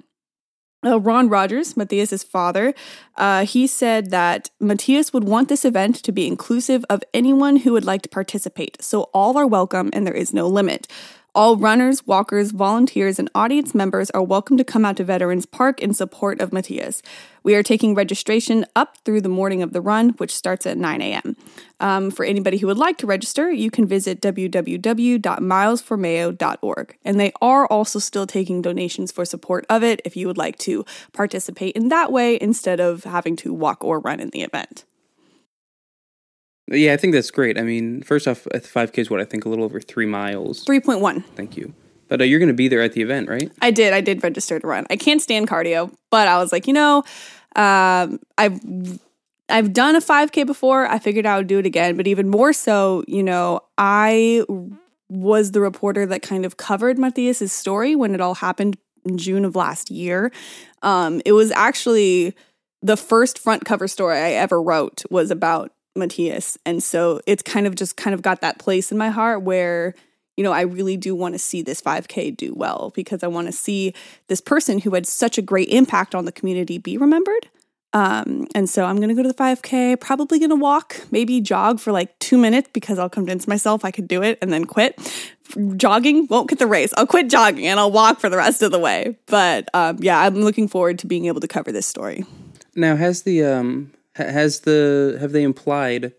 Uh, 0.84 1.00
Ron 1.00 1.28
Rogers, 1.28 1.76
Matthias's 1.76 2.22
father, 2.22 2.72
uh, 3.16 3.44
he 3.44 3.66
said 3.66 4.10
that 4.10 4.50
Matthias 4.60 5.12
would 5.12 5.24
want 5.24 5.48
this 5.48 5.64
event 5.64 5.96
to 5.96 6.12
be 6.12 6.28
inclusive 6.28 6.84
of 6.88 7.02
anyone 7.12 7.56
who 7.56 7.72
would 7.72 7.84
like 7.84 8.02
to 8.02 8.08
participate, 8.08 8.80
so 8.80 9.04
all 9.12 9.36
are 9.36 9.46
welcome 9.46 9.90
and 9.92 10.06
there 10.06 10.14
is 10.14 10.32
no 10.32 10.46
limit. 10.46 10.86
All 11.36 11.56
runners, 11.58 12.04
walkers, 12.06 12.50
volunteers, 12.50 13.18
and 13.18 13.28
audience 13.34 13.74
members 13.74 14.10
are 14.12 14.22
welcome 14.22 14.56
to 14.56 14.64
come 14.64 14.86
out 14.86 14.96
to 14.96 15.04
Veterans 15.04 15.44
Park 15.44 15.82
in 15.82 15.92
support 15.92 16.40
of 16.40 16.50
Matthias. 16.50 17.02
We 17.42 17.54
are 17.54 17.62
taking 17.62 17.94
registration 17.94 18.64
up 18.74 18.96
through 19.04 19.20
the 19.20 19.28
morning 19.28 19.62
of 19.62 19.74
the 19.74 19.82
run, 19.82 20.14
which 20.16 20.34
starts 20.34 20.64
at 20.64 20.78
9 20.78 21.02
a.m. 21.02 21.36
Um, 21.78 22.10
for 22.10 22.24
anybody 22.24 22.56
who 22.56 22.66
would 22.68 22.78
like 22.78 22.96
to 22.96 23.06
register, 23.06 23.50
you 23.50 23.70
can 23.70 23.86
visit 23.86 24.22
www.milesformayo.org. 24.22 26.96
And 27.04 27.20
they 27.20 27.32
are 27.42 27.66
also 27.66 27.98
still 27.98 28.26
taking 28.26 28.62
donations 28.62 29.12
for 29.12 29.26
support 29.26 29.66
of 29.68 29.82
it 29.82 30.00
if 30.06 30.16
you 30.16 30.26
would 30.28 30.38
like 30.38 30.56
to 30.60 30.86
participate 31.12 31.76
in 31.76 31.90
that 31.90 32.10
way 32.10 32.38
instead 32.40 32.80
of 32.80 33.04
having 33.04 33.36
to 33.36 33.52
walk 33.52 33.84
or 33.84 34.00
run 34.00 34.20
in 34.20 34.30
the 34.30 34.40
event. 34.40 34.86
Yeah, 36.68 36.92
I 36.92 36.96
think 36.96 37.12
that's 37.12 37.30
great. 37.30 37.58
I 37.58 37.62
mean, 37.62 38.02
first 38.02 38.26
off, 38.26 38.46
at 38.48 38.64
5K 38.64 38.98
is 38.98 39.10
what 39.10 39.20
I 39.20 39.24
think 39.24 39.44
a 39.44 39.48
little 39.48 39.64
over 39.64 39.80
three 39.80 40.06
miles. 40.06 40.64
3.1. 40.64 41.24
Thank 41.36 41.56
you. 41.56 41.72
But 42.08 42.20
uh, 42.20 42.24
you're 42.24 42.38
going 42.38 42.48
to 42.48 42.54
be 42.54 42.68
there 42.68 42.82
at 42.82 42.92
the 42.92 43.02
event, 43.02 43.28
right? 43.28 43.50
I 43.62 43.70
did. 43.70 43.92
I 43.92 44.00
did 44.00 44.22
register 44.22 44.58
to 44.58 44.66
run. 44.66 44.86
I 44.90 44.96
can't 44.96 45.20
stand 45.20 45.48
cardio, 45.48 45.92
but 46.10 46.28
I 46.28 46.38
was 46.38 46.52
like, 46.52 46.66
you 46.66 46.72
know, 46.72 47.04
um, 47.56 48.20
I've 48.38 48.60
I've 49.48 49.72
done 49.72 49.94
a 49.96 50.00
5K 50.00 50.46
before. 50.46 50.86
I 50.86 50.98
figured 50.98 51.26
I 51.26 51.36
would 51.36 51.46
do 51.46 51.58
it 51.58 51.66
again, 51.66 51.96
but 51.96 52.06
even 52.06 52.28
more 52.28 52.52
so, 52.52 53.04
you 53.06 53.22
know, 53.22 53.60
I 53.78 54.44
was 55.08 55.52
the 55.52 55.60
reporter 55.60 56.04
that 56.06 56.22
kind 56.22 56.44
of 56.44 56.56
covered 56.56 56.98
Matthias's 56.98 57.52
story 57.52 57.94
when 57.94 58.12
it 58.14 58.20
all 58.20 58.34
happened 58.34 58.76
in 59.04 59.18
June 59.18 59.44
of 59.44 59.54
last 59.54 59.90
year. 59.90 60.32
Um, 60.82 61.22
it 61.24 61.32
was 61.32 61.52
actually 61.52 62.34
the 62.82 62.96
first 62.96 63.38
front 63.38 63.64
cover 63.64 63.86
story 63.86 64.18
I 64.18 64.32
ever 64.32 64.60
wrote 64.60 65.04
was 65.10 65.30
about 65.30 65.72
Matthias, 65.96 66.58
and 66.64 66.82
so 66.82 67.20
it's 67.26 67.42
kind 67.42 67.66
of 67.66 67.74
just 67.74 67.96
kind 67.96 68.14
of 68.14 68.22
got 68.22 68.40
that 68.40 68.58
place 68.58 68.92
in 68.92 68.98
my 68.98 69.10
heart 69.10 69.42
where 69.42 69.94
you 70.36 70.44
know, 70.44 70.52
I 70.52 70.62
really 70.62 70.96
do 70.96 71.14
want 71.14 71.34
to 71.34 71.38
see 71.38 71.62
this 71.62 71.80
5K 71.80 72.36
do 72.36 72.52
well 72.54 72.92
because 72.94 73.22
I 73.22 73.26
want 73.26 73.46
to 73.46 73.52
see 73.52 73.94
this 74.28 74.40
person 74.40 74.78
who 74.78 74.90
had 74.90 75.06
such 75.06 75.38
a 75.38 75.42
great 75.42 75.68
impact 75.68 76.14
on 76.14 76.26
the 76.26 76.32
community 76.32 76.78
be 76.78 76.98
remembered. 76.98 77.48
Um, 77.92 78.46
and 78.54 78.68
so 78.68 78.84
I'm 78.84 78.96
going 78.96 79.08
to 79.08 79.14
go 79.14 79.22
to 79.22 79.28
the 79.28 79.34
5K, 79.34 79.98
probably 79.98 80.38
going 80.38 80.50
to 80.50 80.56
walk, 80.56 81.00
maybe 81.10 81.40
jog 81.40 81.80
for 81.80 81.92
like 81.92 82.18
two 82.18 82.36
minutes 82.36 82.68
because 82.74 82.98
I'll 82.98 83.08
convince 83.08 83.48
myself 83.48 83.84
I 83.84 83.90
could 83.90 84.06
do 84.06 84.22
it 84.22 84.38
and 84.42 84.52
then 84.52 84.66
quit. 84.66 85.00
Jogging 85.76 86.26
won't 86.26 86.50
get 86.50 86.58
the 86.58 86.66
race. 86.66 86.92
I'll 86.96 87.06
quit 87.06 87.30
jogging 87.30 87.66
and 87.66 87.80
I'll 87.80 87.92
walk 87.92 88.20
for 88.20 88.28
the 88.28 88.36
rest 88.36 88.60
of 88.60 88.70
the 88.70 88.78
way. 88.78 89.16
But 89.26 89.70
um, 89.72 89.96
yeah, 90.00 90.20
I'm 90.20 90.34
looking 90.34 90.68
forward 90.68 90.98
to 90.98 91.06
being 91.06 91.24
able 91.24 91.40
to 91.40 91.48
cover 91.48 91.72
this 91.72 91.86
story. 91.86 92.26
Now, 92.74 92.96
has 92.96 93.22
the 93.22 93.42
um 93.44 93.92
has 94.16 94.60
the 94.60 95.18
have 95.20 95.32
they 95.32 95.42
implied 95.42 96.12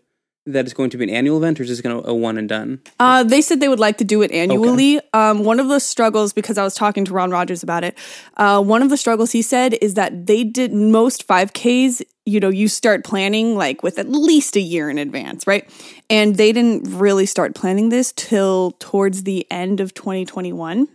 that 0.48 0.64
it's 0.64 0.72
going 0.72 0.90
to 0.90 0.96
be 0.96 1.04
an 1.04 1.10
annual 1.10 1.36
event, 1.36 1.60
or 1.60 1.62
is 1.62 1.78
it 1.78 1.82
going 1.82 2.02
to 2.02 2.08
a 2.08 2.14
one 2.14 2.38
and 2.38 2.48
done? 2.48 2.80
Uh, 2.98 3.22
they 3.22 3.40
said 3.40 3.60
they 3.60 3.68
would 3.68 3.78
like 3.78 3.98
to 3.98 4.04
do 4.04 4.22
it 4.22 4.32
annually. 4.32 4.98
Okay. 4.98 5.08
Um, 5.12 5.44
one 5.44 5.60
of 5.60 5.68
the 5.68 5.78
struggles, 5.78 6.32
because 6.32 6.56
I 6.56 6.64
was 6.64 6.74
talking 6.74 7.04
to 7.04 7.12
Ron 7.12 7.30
Rogers 7.30 7.62
about 7.62 7.84
it, 7.84 7.96
uh, 8.38 8.62
one 8.62 8.82
of 8.82 8.88
the 8.88 8.96
struggles 8.96 9.32
he 9.32 9.42
said 9.42 9.76
is 9.82 9.94
that 9.94 10.26
they 10.26 10.44
did 10.44 10.72
most 10.72 11.26
5Ks. 11.28 12.02
You 12.24 12.40
know, 12.40 12.48
you 12.48 12.68
start 12.68 13.04
planning 13.04 13.56
like 13.56 13.82
with 13.82 13.98
at 13.98 14.08
least 14.08 14.56
a 14.56 14.60
year 14.60 14.88
in 14.88 14.98
advance, 14.98 15.46
right? 15.46 15.68
And 16.08 16.36
they 16.36 16.52
didn't 16.52 16.84
really 16.98 17.26
start 17.26 17.54
planning 17.54 17.90
this 17.90 18.12
till 18.12 18.72
towards 18.78 19.24
the 19.24 19.46
end 19.50 19.80
of 19.80 19.92
2021. 19.94 20.88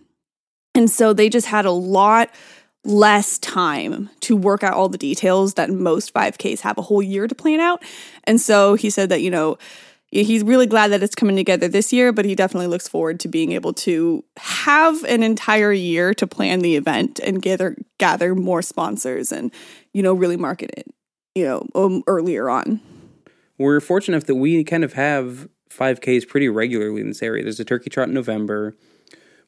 And 0.76 0.90
so 0.90 1.14
they 1.14 1.30
just 1.30 1.48
had 1.48 1.66
a 1.66 1.72
lot 1.72 2.32
less 2.86 3.38
time 3.40 4.10
to 4.22 4.36
work 4.36 4.64
out 4.64 4.74
all 4.74 4.90
the 4.90 4.98
details 4.98 5.54
that 5.54 5.70
most 5.70 6.14
5Ks 6.14 6.62
have 6.62 6.78
a 6.78 6.82
whole 6.82 7.02
year 7.02 7.28
to 7.28 7.36
plan 7.36 7.60
out. 7.60 7.82
And 8.26 8.40
so 8.42 8.76
he 8.76 8.90
said 8.90 9.10
that, 9.10 9.22
you 9.22 9.32
know, 9.32 9.58
he's 10.22 10.44
really 10.44 10.68
glad 10.68 10.90
that 10.90 11.02
it's 11.02 11.16
coming 11.16 11.36
together 11.36 11.68
this 11.68 11.92
year, 11.92 12.12
but 12.12 12.26
he 12.26 12.36
definitely 12.36 12.68
looks 12.68 12.88
forward 12.88 13.20
to 13.22 13.28
being 13.28 13.52
able 13.54 13.74
to 13.74 14.24
have 14.38 15.04
an 15.06 15.24
entire 15.24 15.72
year 15.72 16.14
to 16.14 16.28
plan 16.28 16.60
the 16.60 16.76
event 16.76 17.20
and 17.20 17.42
gather 17.42 17.76
gather 17.98 18.36
more 18.36 18.62
sponsors 18.62 19.32
and, 19.32 19.52
you 19.94 20.04
know, 20.04 20.14
really 20.14 20.38
market 20.38 20.72
it, 20.78 20.88
you 21.36 21.46
know, 21.46 21.66
um, 21.74 22.04
earlier 22.06 22.50
on. 22.50 22.80
We're 23.58 23.80
fortunate 23.80 24.18
enough 24.18 24.28
that 24.28 24.36
we 24.36 24.64
kind 24.64 24.84
of 24.84 24.94
have 24.94 25.48
5Ks 25.70 26.28
pretty 26.28 26.50
regularly 26.50 27.02
in 27.02 27.08
this 27.08 27.24
area. 27.24 27.44
There's 27.44 27.60
a 27.60 27.66
turkey 27.66 27.90
trot 27.90 28.10
in 28.10 28.14
November 28.14 28.76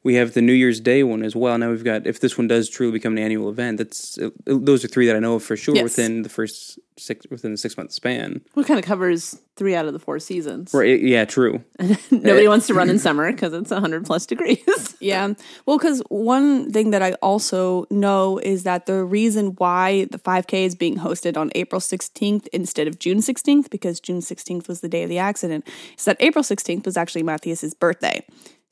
we 0.06 0.14
have 0.14 0.34
the 0.34 0.40
New 0.40 0.52
Year's 0.52 0.78
Day 0.78 1.02
one 1.02 1.24
as 1.24 1.34
well. 1.34 1.58
Now 1.58 1.70
we've 1.70 1.82
got 1.82 2.06
if 2.06 2.20
this 2.20 2.38
one 2.38 2.46
does 2.46 2.70
truly 2.70 2.92
become 2.92 3.14
an 3.14 3.18
annual 3.18 3.50
event, 3.50 3.78
that's 3.78 4.16
uh, 4.18 4.30
those 4.44 4.84
are 4.84 4.88
three 4.88 5.04
that 5.08 5.16
I 5.16 5.18
know 5.18 5.34
of 5.34 5.42
for 5.42 5.56
sure 5.56 5.74
yes. 5.74 5.82
within 5.82 6.22
the 6.22 6.28
first 6.28 6.78
six 6.96 7.26
within 7.28 7.50
the 7.50 7.56
six 7.56 7.76
month 7.76 7.90
span. 7.90 8.40
What 8.54 8.68
kind 8.68 8.78
of 8.78 8.86
covers 8.86 9.36
three 9.56 9.74
out 9.74 9.84
of 9.84 9.92
the 9.92 9.98
four 9.98 10.20
seasons? 10.20 10.72
Right? 10.72 11.02
Yeah, 11.02 11.24
true. 11.24 11.64
Nobody 12.12 12.46
wants 12.46 12.68
to 12.68 12.74
run 12.74 12.88
in 12.88 12.98
summer 13.00 13.32
because 13.32 13.52
it's 13.52 13.72
hundred 13.72 14.06
plus 14.06 14.26
degrees. 14.26 14.96
yeah. 15.00 15.34
Well, 15.66 15.76
because 15.76 16.04
one 16.08 16.70
thing 16.70 16.92
that 16.92 17.02
I 17.02 17.14
also 17.14 17.86
know 17.90 18.38
is 18.38 18.62
that 18.62 18.86
the 18.86 19.02
reason 19.02 19.56
why 19.58 20.04
the 20.12 20.20
5K 20.20 20.66
is 20.66 20.76
being 20.76 20.98
hosted 20.98 21.36
on 21.36 21.50
April 21.56 21.80
16th 21.80 22.46
instead 22.52 22.86
of 22.86 23.00
June 23.00 23.18
16th, 23.18 23.70
because 23.70 23.98
June 23.98 24.20
16th 24.20 24.68
was 24.68 24.82
the 24.82 24.88
day 24.88 25.02
of 25.02 25.08
the 25.08 25.18
accident, 25.18 25.66
is 25.98 26.04
that 26.04 26.16
April 26.20 26.44
16th 26.44 26.84
was 26.84 26.96
actually 26.96 27.24
Matthias's 27.24 27.74
birthday. 27.74 28.24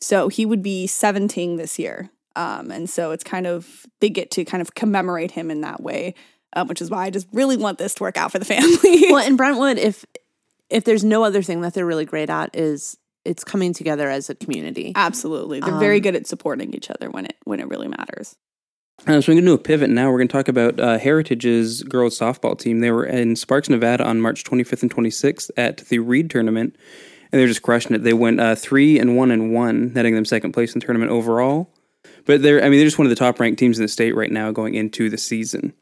So 0.05 0.29
he 0.29 0.45
would 0.45 0.63
be 0.63 0.87
17 0.87 1.57
this 1.57 1.79
year. 1.79 2.11
Um, 2.37 2.71
and 2.71 2.91
so 2.91 3.13
it's 3.13 3.25
kind 3.25 3.47
of, 3.47 3.87
they 4.01 4.11
get 4.11 4.31
to 4.33 4.45
kind 4.45 4.61
of 4.61 4.75
commemorate 4.75 5.31
him 5.31 5.51
in 5.51 5.63
that 5.63 5.83
way, 5.83 6.15
um, 6.55 6.69
which 6.69 6.83
is 6.83 6.91
why 6.91 7.07
I 7.07 7.11
just 7.11 7.27
really 7.33 7.57
want 7.57 7.79
this 7.79 7.95
to 7.95 8.03
work 8.03 8.19
out 8.19 8.31
for 8.31 8.39
the 8.39 8.45
family. 8.45 9.07
well, 9.11 9.27
in 9.27 9.37
Brentwood, 9.37 9.79
if, 9.79 10.05
if 10.69 10.85
there's 10.85 11.05
no 11.05 11.25
other 11.25 11.41
thing 11.41 11.63
that 11.63 11.73
they're 11.73 11.87
really 11.87 12.05
great 12.05 12.29
at 12.29 12.55
is 12.55 12.99
it's 13.25 13.45
coming 13.45 13.73
together 13.73 14.11
as 14.11 14.29
a 14.29 14.35
community. 14.35 14.93
Absolutely. 14.95 15.61
They're 15.61 15.73
um, 15.73 15.81
very 15.81 16.01
good 16.01 16.15
at 16.15 16.27
supporting 16.27 16.75
each 16.75 16.91
other 16.91 17.11
when 17.11 17.25
it, 17.25 17.37
when 17.45 17.59
it 17.61 17.69
really 17.69 17.89
matters. 17.89 18.37
Uh, 19.07 19.23
so 19.23 19.33
we're 19.33 19.37
going 19.37 19.45
to 19.47 19.51
do 19.53 19.55
a 19.55 19.59
pivot 19.59 19.89
now. 19.89 20.11
We're 20.11 20.19
going 20.19 20.29
to 20.29 20.33
talk 20.33 20.49
about 20.49 20.79
uh, 20.79 20.99
Heritage's 20.99 21.83
girls 21.83 22.19
softball 22.19 22.59
team. 22.59 22.81
They 22.81 22.91
were 22.91 23.07
in 23.07 23.37
Sparks, 23.37 23.71
Nevada 23.71 24.05
on 24.05 24.21
March 24.21 24.45
25th 24.45 24.83
and 24.83 24.95
26th 24.95 25.51
at 25.57 25.79
the 25.79 26.01
Reed 26.01 26.29
tournament 26.29 26.77
and 27.35 27.41
they're 27.41 27.49
just 27.49 27.63
crushing 27.63 27.97
it. 27.97 28.05
They 28.05 28.13
went 28.13 28.39
uh, 28.39 28.55
three 28.55 28.97
and 28.97 29.17
one 29.17 29.33
and 29.33 29.53
one, 29.53 29.93
netting 29.93 30.15
them 30.15 30.25
second 30.25 30.53
place 30.53 30.73
in 30.73 30.79
the 30.79 30.87
tournament 30.87 31.11
overall. 31.11 31.69
But 32.27 32.43
they're, 32.43 32.63
I 32.63 32.69
mean, 32.69 32.79
they're 32.79 32.87
just 32.87 32.97
one 32.97 33.07
of 33.07 33.11
the 33.11 33.17
top 33.17 33.41
ranked 33.41 33.59
teams 33.59 33.77
in 33.77 33.83
the 33.83 33.89
state 33.89 34.15
right 34.15 34.31
now 34.31 34.53
going 34.53 34.75
into 34.75 35.11
the 35.11 35.19
season. 35.19 35.73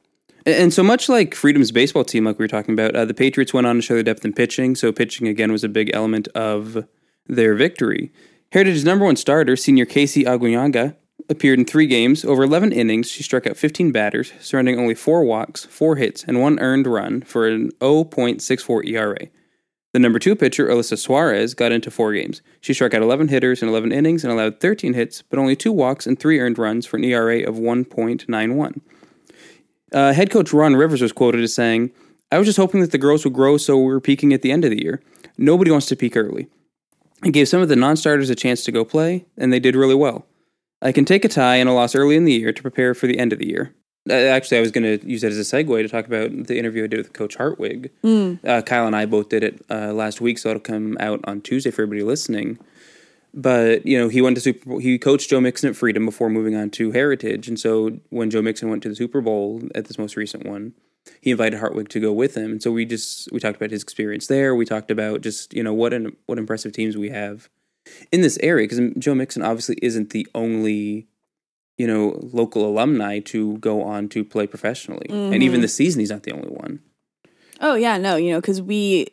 And, 0.47 0.55
and 0.57 0.73
so 0.73 0.83
much 0.83 1.11
like 1.11 1.35
Freedom's 1.35 1.71
baseball 1.71 2.05
team, 2.05 2.25
like 2.25 2.39
we 2.39 2.45
were 2.45 2.49
talking 2.49 2.73
about, 2.73 2.97
uh, 2.97 3.05
the 3.05 3.13
Patriots 3.13 3.53
went 3.53 3.67
on 3.67 3.77
to 3.77 3.83
show 3.83 3.93
their 3.93 4.03
depth 4.03 4.25
in 4.25 4.33
pitching. 4.33 4.75
So 4.75 4.93
pitching 4.93 5.29
again 5.29 5.53
was 5.53 5.63
a 5.63 5.69
big 5.69 5.91
element 5.93 6.27
of 6.29 6.87
their 7.27 7.55
victory. 7.55 8.11
Heritage's 8.51 8.87
number 8.87 9.05
one 9.05 9.17
starter, 9.17 9.55
senior 9.55 9.85
Casey 9.85 10.25
Aguinanga, 10.25 10.97
appeared 11.29 11.59
in 11.59 11.67
three 11.67 11.87
games. 11.87 12.25
Over 12.25 12.45
11 12.45 12.73
innings, 12.73 13.11
she 13.11 13.23
struck 13.23 13.47
out 13.47 13.59
15 13.59 13.93
batters, 13.93 14.33
surrendering 14.41 14.81
only 14.81 14.95
four 14.95 15.23
walks, 15.23 15.67
four 15.67 15.97
hits, 15.97 16.25
and 16.25 16.41
one 16.41 16.59
earned 16.61 16.87
run 16.87 17.21
for 17.21 17.47
an 17.47 17.73
0.64 17.83 18.87
ERA. 18.89 19.29
The 19.93 19.99
number 19.99 20.19
two 20.19 20.35
pitcher, 20.35 20.69
Alyssa 20.69 20.99
Suarez, 20.99 21.53
got 21.53 21.71
into 21.71 21.91
four 21.91 22.15
games. 22.15 22.41
She 22.63 22.73
struck 22.73 22.95
out 22.95 23.03
11 23.03 23.29
hitters 23.29 23.63
in 23.63 23.69
11 23.69 23.93
innings 23.93 24.25
and 24.25 24.33
allowed 24.33 24.59
13 24.59 24.95
hits, 24.95 25.21
but 25.21 25.39
only 25.39 25.55
two 25.55 25.73
walks 25.73 26.07
and 26.07 26.19
three 26.19 26.41
earned 26.41 26.59
runs 26.59 26.87
for 26.87 26.97
an 26.97 27.05
ERA 27.05 27.47
of 27.47 27.57
1.91. 27.57 28.81
Uh, 29.93 30.13
head 30.15 30.31
coach 30.31 30.53
Ron 30.55 30.77
Rivers 30.77 31.03
was 31.03 31.13
quoted 31.13 31.43
as 31.43 31.55
saying, 31.55 31.91
I 32.31 32.39
was 32.39 32.47
just 32.47 32.57
hoping 32.57 32.81
that 32.81 32.93
the 32.93 32.99
girls 32.99 33.25
would 33.25 33.35
grow 33.35 33.59
so 33.59 33.77
we 33.77 33.85
were 33.85 34.01
peaking 34.01 34.33
at 34.33 34.41
the 34.41 34.51
end 34.51 34.65
of 34.65 34.71
the 34.71 34.83
year. 34.83 35.03
Nobody 35.37 35.71
wants 35.71 35.87
to 35.87 35.97
peak 35.97 36.17
early. 36.17 36.49
It 37.23 37.33
gave 37.33 37.49
some 37.49 37.61
of 37.61 37.69
the 37.69 37.77
non 37.77 37.97
starters 37.97 38.31
a 38.31 38.35
chance 38.35 38.65
to 38.65 38.73
go 38.73 38.87
play, 38.87 39.27
and 39.37 39.53
they 39.53 39.61
did 39.61 39.77
really 39.77 39.95
well. 39.95 40.27
I 40.81 40.93
can 40.93 41.05
take 41.05 41.25
a 41.25 41.29
tie 41.29 41.57
and 41.57 41.69
a 41.69 41.73
loss 41.73 41.95
early 41.95 42.17
in 42.17 42.25
the 42.25 42.33
year 42.33 42.53
to 42.53 42.63
prepare 42.63 42.95
for 42.95 43.07
the 43.07 43.19
end 43.19 43.33
of 43.33 43.39
the 43.39 43.47
year. 43.47 43.75
Uh, 44.09 44.15
actually, 44.15 44.59
I 44.59 44.61
was 44.61 44.73
going 44.73 44.99
to 44.99 45.09
use 45.09 45.21
that 45.21 45.31
as 45.31 45.39
a 45.39 45.57
segue 45.57 45.81
to 45.83 45.89
talk 45.89 46.07
about 46.07 46.47
the 46.47 46.59
interview 46.59 46.85
I 46.85 46.87
did 46.89 46.99
with 46.99 47.13
Coach 47.13 47.37
Hartwig. 47.37 47.91
Mm. 48.03 48.45
Uh, 48.45 48.63
Kyle 48.63 48.87
and 48.87 48.97
I 48.97 49.07
both 49.07 49.29
did 49.29 49.45
it 49.45 49.65
uh, 49.71 49.93
last 49.93 50.21
week, 50.21 50.39
so 50.39 50.51
it'll 50.51 50.61
come 50.61 50.97
out 50.99 51.21
on 51.25 51.41
Tuesday 51.41 51.71
for 51.71 51.83
everybody 51.83 52.03
listening. 52.03 52.59
But 53.35 53.87
you 53.87 53.99
know, 53.99 54.09
he 54.09 54.21
went 54.21 54.37
to 54.37 54.41
Super 54.41 54.69
Bowl. 54.69 54.79
He 54.79 54.99
coached 54.99 55.31
Joe 55.31 55.41
Mixon 55.41 55.71
at 55.71 55.77
Freedom 55.77 56.05
before 56.05 56.29
moving 56.29 56.55
on 56.55 56.71
to 56.71 56.91
Heritage, 56.91 57.49
and 57.49 57.59
so 57.59 57.99
when 58.11 58.29
Joe 58.29 58.43
Mixon 58.43 58.69
went 58.69 58.83
to 58.83 58.89
the 58.89 58.97
Super 58.97 59.21
Bowl 59.21 59.63
at 59.75 59.87
this 59.87 59.99
most 59.99 60.17
recent 60.17 60.45
one, 60.45 60.75
he 61.21 61.31
invited 61.31 61.59
Hartwig 61.59 61.89
to 61.91 62.01
go 62.01 62.13
with 62.13 62.37
him. 62.37 62.51
And 62.53 62.63
so 62.63 62.71
we 62.71 62.85
just 62.85 63.31
we 63.33 63.41
talked 63.41 63.57
about 63.57 63.71
his 63.71 63.83
experience 63.83 64.27
there. 64.27 64.55
We 64.55 64.67
talked 64.67 64.91
about 64.91 65.23
just 65.23 65.55
you 65.55 65.63
know 65.63 65.73
what 65.73 65.95
an 65.95 66.17
what 66.27 66.39
impressive 66.39 66.73
teams 66.73 66.97
we 66.97 67.09
have 67.11 67.49
in 68.11 68.21
this 68.21 68.39
area 68.43 68.69
because 68.69 68.95
Joe 68.99 69.15
Mixon 69.15 69.43
obviously 69.43 69.79
isn't 69.81 70.11
the 70.11 70.27
only 70.35 71.09
you 71.79 71.87
know, 71.87 72.19
local 72.33 72.67
alumni 72.67 73.19
to 73.21 73.59
go 73.59 73.83
on 73.83 74.09
to 74.11 74.25
play 74.25 74.47
professionally. 74.47 75.07
Mm-hmm. 75.09 75.33
And 75.33 75.43
even 75.43 75.57
mm-hmm. 75.57 75.63
this 75.63 75.75
season, 75.75 76.01
he's 76.01 76.11
not 76.11 76.23
the 76.23 76.33
only 76.33 76.51
one. 76.51 76.81
Oh 77.61 77.75
yeah, 77.75 77.97
no, 77.99 78.17
you 78.17 78.31
know, 78.33 78.41
because 78.41 78.61
we 78.61 79.07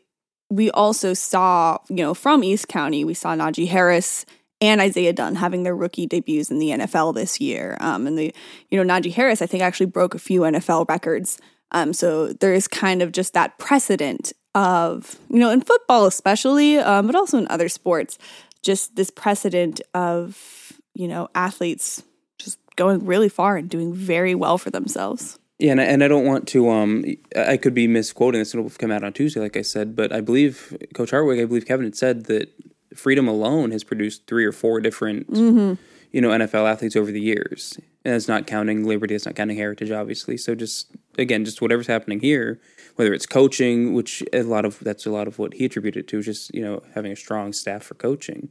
we 0.49 0.71
also 0.71 1.13
saw, 1.13 1.77
you 1.89 1.97
know, 1.97 2.13
from 2.13 2.43
East 2.43 2.67
County, 2.67 3.05
we 3.05 3.13
saw 3.13 3.35
Najee 3.35 3.67
Harris 3.67 4.25
and 4.61 4.81
Isaiah 4.81 5.13
Dunn 5.13 5.35
having 5.35 5.63
their 5.63 5.75
rookie 5.75 6.07
debuts 6.07 6.51
in 6.51 6.59
the 6.59 6.69
NFL 6.69 7.13
this 7.13 7.39
year. 7.39 7.77
Um, 7.79 8.07
and 8.07 8.17
the, 8.17 8.33
you 8.69 8.83
know, 8.83 8.93
Najee 8.93 9.13
Harris, 9.13 9.41
I 9.41 9.45
think, 9.45 9.63
actually 9.63 9.85
broke 9.85 10.15
a 10.15 10.19
few 10.19 10.41
NFL 10.41 10.89
records. 10.89 11.39
Um, 11.71 11.93
so 11.93 12.33
there 12.33 12.53
is 12.53 12.67
kind 12.67 13.01
of 13.01 13.11
just 13.11 13.33
that 13.35 13.57
precedent 13.59 14.33
of, 14.55 15.15
you 15.29 15.39
know, 15.39 15.51
in 15.51 15.61
football 15.61 16.07
especially, 16.07 16.77
um, 16.79 17.05
but 17.05 17.15
also 17.15 17.37
in 17.37 17.47
other 17.49 17.69
sports, 17.69 18.17
just 18.63 18.95
this 18.95 19.11
precedent 19.11 19.81
of, 19.93 20.73
you 20.95 21.07
know, 21.07 21.29
athletes 21.35 22.03
going 22.79 23.05
really 23.05 23.29
far 23.29 23.57
and 23.57 23.69
doing 23.69 23.93
very 23.93 24.33
well 24.33 24.57
for 24.57 24.71
themselves. 24.71 25.37
Yeah, 25.59 25.73
and 25.73 25.81
I, 25.81 25.83
and 25.83 26.03
I 26.03 26.07
don't 26.07 26.25
want 26.25 26.47
to. 26.49 26.69
Um, 26.69 27.03
I 27.35 27.57
could 27.57 27.73
be 27.73 27.85
misquoting 27.85 28.39
this. 28.39 28.55
It'll 28.55 28.69
come 28.69 28.91
out 28.91 29.03
on 29.03 29.11
Tuesday, 29.11 29.41
like 29.41 29.57
I 29.57 29.61
said. 29.61 29.95
But 29.95 30.13
I 30.13 30.21
believe 30.21 30.75
Coach 30.93 31.11
Hartwig, 31.11 31.39
I 31.39 31.45
believe 31.45 31.65
Kevin 31.65 31.85
had 31.85 31.97
said 31.97 32.25
that 32.27 32.49
Freedom 32.95 33.27
alone 33.27 33.71
has 33.71 33.83
produced 33.83 34.25
three 34.25 34.45
or 34.45 34.53
four 34.53 34.79
different, 34.79 35.29
mm-hmm. 35.29 35.73
you 36.13 36.21
know, 36.21 36.29
NFL 36.29 36.71
athletes 36.71 36.95
over 36.95 37.11
the 37.11 37.19
years, 37.19 37.77
and 38.05 38.15
it's 38.15 38.29
not 38.29 38.47
counting 38.47 38.85
Liberty. 38.85 39.15
it's 39.15 39.25
not 39.25 39.35
counting 39.35 39.57
Heritage, 39.57 39.91
obviously. 39.91 40.37
So 40.37 40.55
just 40.55 40.91
again, 41.17 41.43
just 41.43 41.61
whatever's 41.61 41.87
happening 41.87 42.21
here, 42.21 42.61
whether 42.95 43.13
it's 43.13 43.25
coaching, 43.25 43.93
which 43.93 44.23
a 44.31 44.43
lot 44.43 44.63
of 44.63 44.79
that's 44.79 45.05
a 45.05 45.11
lot 45.11 45.27
of 45.27 45.39
what 45.39 45.53
he 45.55 45.65
attributed 45.65 46.07
to, 46.07 46.21
just 46.21 46.55
you 46.55 46.63
know 46.63 46.83
having 46.95 47.11
a 47.11 47.17
strong 47.17 47.51
staff 47.51 47.83
for 47.83 47.95
coaching. 47.95 48.49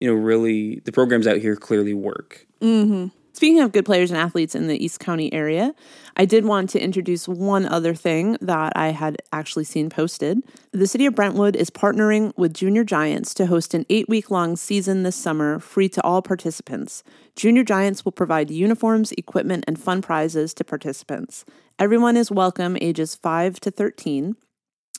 You 0.00 0.08
know, 0.08 0.20
really, 0.20 0.80
the 0.84 0.92
programs 0.92 1.28
out 1.28 1.36
here 1.36 1.54
clearly 1.54 1.94
work. 1.94 2.46
Mm-hmm. 2.60 3.16
Speaking 3.40 3.60
of 3.60 3.72
good 3.72 3.86
players 3.86 4.10
and 4.10 4.20
athletes 4.20 4.54
in 4.54 4.66
the 4.66 4.84
East 4.84 5.00
County 5.00 5.32
area, 5.32 5.74
I 6.14 6.26
did 6.26 6.44
want 6.44 6.68
to 6.70 6.78
introduce 6.78 7.26
one 7.26 7.64
other 7.64 7.94
thing 7.94 8.36
that 8.42 8.74
I 8.76 8.88
had 8.88 9.16
actually 9.32 9.64
seen 9.64 9.88
posted. 9.88 10.42
The 10.72 10.86
city 10.86 11.06
of 11.06 11.14
Brentwood 11.14 11.56
is 11.56 11.70
partnering 11.70 12.36
with 12.36 12.52
Junior 12.52 12.84
Giants 12.84 13.32
to 13.32 13.46
host 13.46 13.72
an 13.72 13.86
eight 13.88 14.10
week 14.10 14.30
long 14.30 14.56
season 14.56 15.04
this 15.04 15.16
summer, 15.16 15.58
free 15.58 15.88
to 15.88 16.04
all 16.04 16.20
participants. 16.20 17.02
Junior 17.34 17.64
Giants 17.64 18.04
will 18.04 18.12
provide 18.12 18.50
uniforms, 18.50 19.10
equipment, 19.12 19.64
and 19.66 19.80
fun 19.80 20.02
prizes 20.02 20.52
to 20.52 20.62
participants. 20.62 21.46
Everyone 21.78 22.18
is 22.18 22.30
welcome, 22.30 22.76
ages 22.78 23.14
5 23.14 23.58
to 23.60 23.70
13, 23.70 24.36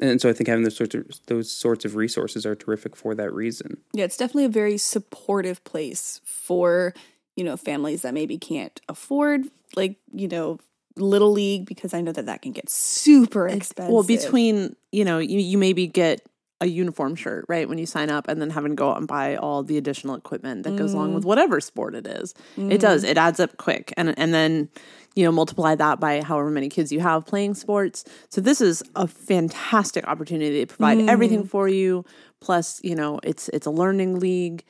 and 0.00 0.20
so 0.20 0.28
I 0.28 0.32
think 0.32 0.48
having 0.48 0.64
those 0.64 0.76
sorts 0.76 0.94
of 0.94 1.06
those 1.26 1.50
sorts 1.50 1.84
of 1.84 1.96
resources 1.96 2.46
are 2.46 2.54
terrific 2.54 2.96
for 2.96 3.14
that 3.14 3.32
reason. 3.32 3.78
Yeah, 3.92 4.04
it's 4.04 4.16
definitely 4.16 4.46
a 4.46 4.50
very 4.50 4.78
supportive 4.78 5.62
place 5.64 6.20
for, 6.24 6.94
you 7.36 7.44
know, 7.44 7.56
families 7.56 8.02
that 8.02 8.14
maybe 8.14 8.38
can't 8.38 8.80
afford 8.88 9.44
like, 9.76 9.96
you 10.12 10.28
know, 10.28 10.58
little 10.96 11.32
league 11.32 11.66
because 11.66 11.94
I 11.94 12.00
know 12.00 12.12
that 12.12 12.26
that 12.26 12.42
can 12.42 12.52
get 12.52 12.68
super 12.68 13.46
expensive. 13.46 13.92
Well, 13.92 14.02
between, 14.02 14.76
you 14.90 15.04
know, 15.04 15.18
you, 15.18 15.38
you 15.38 15.58
maybe 15.58 15.86
get 15.86 16.22
a 16.60 16.66
uniform 16.66 17.14
shirt, 17.14 17.46
right? 17.48 17.68
When 17.68 17.78
you 17.78 17.86
sign 17.86 18.10
up 18.10 18.28
and 18.28 18.40
then 18.40 18.50
having 18.50 18.72
to 18.72 18.76
go 18.76 18.90
out 18.90 18.98
and 18.98 19.08
buy 19.08 19.36
all 19.36 19.62
the 19.62 19.78
additional 19.78 20.14
equipment 20.14 20.64
that 20.64 20.76
goes 20.76 20.92
along 20.92 21.14
with 21.14 21.24
mm. 21.24 21.26
whatever 21.26 21.58
sport 21.60 21.94
it 21.94 22.06
is. 22.06 22.34
Mm. 22.56 22.70
It 22.70 22.80
does. 22.80 23.02
It 23.02 23.16
adds 23.16 23.40
up 23.40 23.56
quick. 23.56 23.94
And 23.96 24.16
and 24.18 24.34
then 24.34 24.68
you 25.14 25.24
know, 25.24 25.32
multiply 25.32 25.74
that 25.74 25.98
by 25.98 26.22
however 26.22 26.50
many 26.50 26.68
kids 26.68 26.92
you 26.92 27.00
have 27.00 27.26
playing 27.26 27.54
sports. 27.54 28.04
So 28.28 28.40
this 28.40 28.60
is 28.60 28.82
a 28.94 29.06
fantastic 29.06 30.06
opportunity 30.06 30.60
to 30.60 30.66
provide 30.66 30.98
mm. 30.98 31.08
everything 31.08 31.44
for 31.44 31.68
you. 31.68 32.04
Plus, 32.40 32.80
you 32.82 32.94
know, 32.94 33.20
it's 33.22 33.48
it's 33.50 33.66
a 33.66 33.70
learning 33.70 34.20
league. 34.20 34.64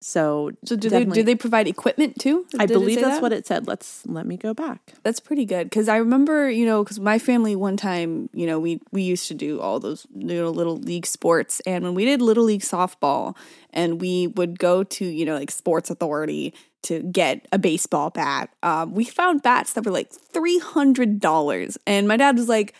So, 0.00 0.52
so 0.64 0.76
do 0.76 0.88
they 0.88 1.04
do 1.04 1.24
they 1.24 1.34
provide 1.34 1.66
equipment 1.66 2.20
too? 2.20 2.46
I 2.56 2.66
believe 2.66 3.00
that's 3.00 3.16
that? 3.16 3.22
what 3.22 3.32
it 3.32 3.48
said. 3.48 3.66
Let's 3.66 4.06
let 4.06 4.26
me 4.26 4.36
go 4.36 4.54
back. 4.54 4.92
That's 5.02 5.18
pretty 5.18 5.44
good 5.44 5.64
because 5.64 5.88
I 5.88 5.96
remember 5.96 6.48
you 6.48 6.66
know 6.66 6.84
because 6.84 7.00
my 7.00 7.18
family 7.18 7.56
one 7.56 7.76
time 7.76 8.30
you 8.32 8.46
know 8.46 8.60
we 8.60 8.80
we 8.92 9.02
used 9.02 9.26
to 9.28 9.34
do 9.34 9.60
all 9.60 9.80
those 9.80 10.06
you 10.14 10.26
know 10.26 10.50
little 10.50 10.76
league 10.76 11.06
sports 11.06 11.60
and 11.66 11.82
when 11.82 11.94
we 11.94 12.04
did 12.04 12.22
little 12.22 12.44
league 12.44 12.60
softball 12.60 13.36
and 13.70 14.00
we 14.00 14.28
would 14.28 14.60
go 14.60 14.84
to 14.84 15.04
you 15.04 15.24
know 15.24 15.34
like 15.34 15.50
Sports 15.50 15.90
Authority 15.90 16.54
to 16.88 17.02
get 17.02 17.46
a 17.52 17.58
baseball 17.58 18.10
bat. 18.10 18.50
Um, 18.62 18.92
we 18.92 19.04
found 19.04 19.42
bats 19.42 19.72
that 19.74 19.84
were 19.84 19.92
like 19.92 20.10
three 20.12 20.58
hundred 20.58 21.20
dollars, 21.20 21.78
and 21.86 22.08
my 22.08 22.16
dad 22.16 22.36
was 22.36 22.48
like 22.48 22.74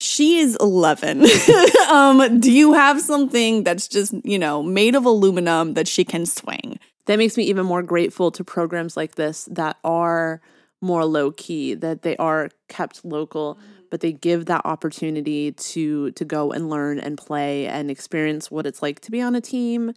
she 0.00 0.38
is 0.38 0.56
11. 0.60 1.24
um, 1.90 2.40
do 2.40 2.52
you 2.52 2.74
have 2.74 3.00
something 3.00 3.64
that's 3.64 3.88
just, 3.88 4.12
you 4.24 4.38
know, 4.38 4.62
made 4.62 4.94
of 4.94 5.06
aluminum 5.06 5.74
that 5.74 5.88
she 5.88 6.04
can 6.04 6.26
swing? 6.26 6.78
That 7.06 7.16
makes 7.16 7.36
me 7.36 7.44
even 7.44 7.64
more 7.64 7.82
grateful 7.82 8.30
to 8.32 8.44
programs 8.44 8.96
like 8.96 9.14
this 9.14 9.48
that 9.52 9.78
are 9.84 10.40
more 10.80 11.04
low 11.04 11.30
key, 11.30 11.74
that 11.74 12.02
they 12.02 12.16
are 12.18 12.50
kept 12.68 13.04
local, 13.04 13.58
but 13.90 14.00
they 14.00 14.12
give 14.12 14.46
that 14.46 14.62
opportunity 14.64 15.52
to 15.52 16.10
to 16.12 16.24
go 16.24 16.52
and 16.52 16.68
learn 16.68 16.98
and 16.98 17.16
play 17.16 17.66
and 17.66 17.90
experience 17.90 18.50
what 18.50 18.66
it's 18.66 18.82
like 18.82 19.00
to 19.00 19.10
be 19.10 19.22
on 19.22 19.34
a 19.34 19.40
team, 19.40 19.92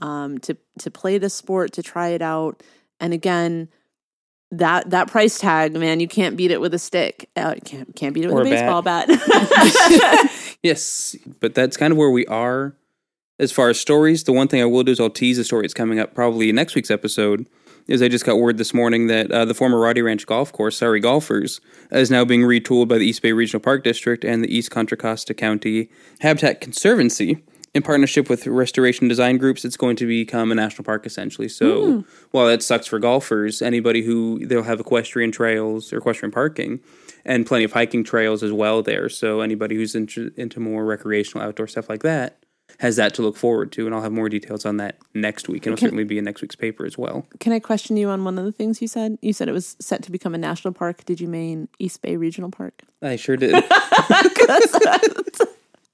um, 0.00 0.38
to 0.38 0.56
to 0.80 0.90
play 0.90 1.18
the 1.18 1.30
sport, 1.30 1.72
to 1.72 1.82
try 1.82 2.08
it 2.08 2.22
out. 2.22 2.62
And 3.00 3.12
again, 3.12 3.68
that 4.50 4.90
that 4.90 5.08
price 5.08 5.38
tag, 5.38 5.74
man, 5.74 6.00
you 6.00 6.08
can't 6.08 6.36
beat 6.36 6.50
it 6.50 6.60
with 6.60 6.74
a 6.74 6.78
stick. 6.78 7.28
Uh, 7.36 7.56
can't 7.64 7.94
can't 7.94 8.14
beat 8.14 8.24
it 8.24 8.28
with 8.28 8.36
or 8.36 8.46
a, 8.46 8.50
baseball 8.50 8.82
bat. 8.82 9.08
bat. 9.08 10.30
yes, 10.62 11.16
but 11.40 11.54
that's 11.54 11.76
kind 11.76 11.92
of 11.92 11.98
where 11.98 12.10
we 12.10 12.26
are 12.26 12.74
as 13.38 13.52
far 13.52 13.68
as 13.68 13.78
stories. 13.78 14.24
The 14.24 14.32
one 14.32 14.48
thing 14.48 14.62
I 14.62 14.66
will 14.66 14.84
do 14.84 14.92
is 14.92 15.00
I'll 15.00 15.10
tease 15.10 15.38
a 15.38 15.44
story 15.44 15.62
that's 15.62 15.74
coming 15.74 15.98
up 15.98 16.14
probably 16.14 16.50
next 16.52 16.74
week's 16.74 16.90
episode. 16.90 17.46
Is 17.86 18.02
I 18.02 18.08
just 18.08 18.26
got 18.26 18.36
word 18.36 18.58
this 18.58 18.74
morning 18.74 19.06
that 19.06 19.30
uh, 19.32 19.46
the 19.46 19.54
former 19.54 19.80
Roddy 19.80 20.02
Ranch 20.02 20.26
Golf 20.26 20.52
Course, 20.52 20.76
sorry 20.76 21.00
Golfers, 21.00 21.58
is 21.90 22.10
now 22.10 22.22
being 22.22 22.42
retooled 22.42 22.86
by 22.86 22.98
the 22.98 23.06
East 23.06 23.22
Bay 23.22 23.32
Regional 23.32 23.62
Park 23.62 23.82
District 23.82 24.26
and 24.26 24.44
the 24.44 24.54
East 24.54 24.70
Contra 24.70 24.98
Costa 24.98 25.32
County 25.32 25.88
Habitat 26.20 26.60
Conservancy 26.60 27.42
in 27.78 27.82
partnership 27.82 28.28
with 28.28 28.46
restoration 28.46 29.06
design 29.06 29.38
groups, 29.38 29.64
it's 29.64 29.76
going 29.76 29.96
to 29.96 30.06
become 30.06 30.50
a 30.50 30.54
national 30.54 30.84
park 30.84 31.06
essentially. 31.06 31.48
So 31.48 31.86
mm. 31.86 32.04
while 32.32 32.46
that 32.48 32.62
sucks 32.62 32.88
for 32.88 32.98
golfers, 32.98 33.62
anybody 33.62 34.02
who 34.02 34.44
they'll 34.44 34.64
have 34.64 34.80
equestrian 34.80 35.30
trails 35.30 35.92
or 35.92 35.98
equestrian 35.98 36.32
parking 36.32 36.80
and 37.24 37.46
plenty 37.46 37.64
of 37.64 37.72
hiking 37.72 38.02
trails 38.02 38.42
as 38.42 38.52
well 38.52 38.82
there. 38.82 39.08
So 39.08 39.40
anybody 39.40 39.76
who's 39.76 39.94
into, 39.94 40.32
into 40.36 40.58
more 40.58 40.84
recreational 40.84 41.46
outdoor 41.46 41.68
stuff 41.68 41.88
like 41.88 42.02
that 42.02 42.42
has 42.80 42.96
that 42.96 43.14
to 43.14 43.22
look 43.22 43.36
forward 43.36 43.70
to. 43.72 43.86
And 43.86 43.94
I'll 43.94 44.02
have 44.02 44.12
more 44.12 44.28
details 44.28 44.66
on 44.66 44.76
that 44.78 44.96
next 45.14 45.48
week. 45.48 45.64
And 45.64 45.72
it'll 45.72 45.80
certainly 45.80 46.04
be 46.04 46.18
in 46.18 46.24
next 46.24 46.42
week's 46.42 46.56
paper 46.56 46.84
as 46.84 46.98
well. 46.98 47.26
Can 47.38 47.52
I 47.52 47.60
question 47.60 47.96
you 47.96 48.08
on 48.08 48.24
one 48.24 48.38
of 48.38 48.44
the 48.44 48.52
things 48.52 48.82
you 48.82 48.88
said? 48.88 49.18
You 49.22 49.32
said 49.32 49.48
it 49.48 49.52
was 49.52 49.76
set 49.80 50.02
to 50.02 50.10
become 50.10 50.34
a 50.34 50.38
national 50.38 50.74
park. 50.74 51.04
Did 51.04 51.20
you 51.20 51.28
mean 51.28 51.68
East 51.78 52.02
Bay 52.02 52.16
Regional 52.16 52.50
Park? 52.50 52.82
I 53.02 53.14
sure 53.16 53.36
did. 53.36 53.54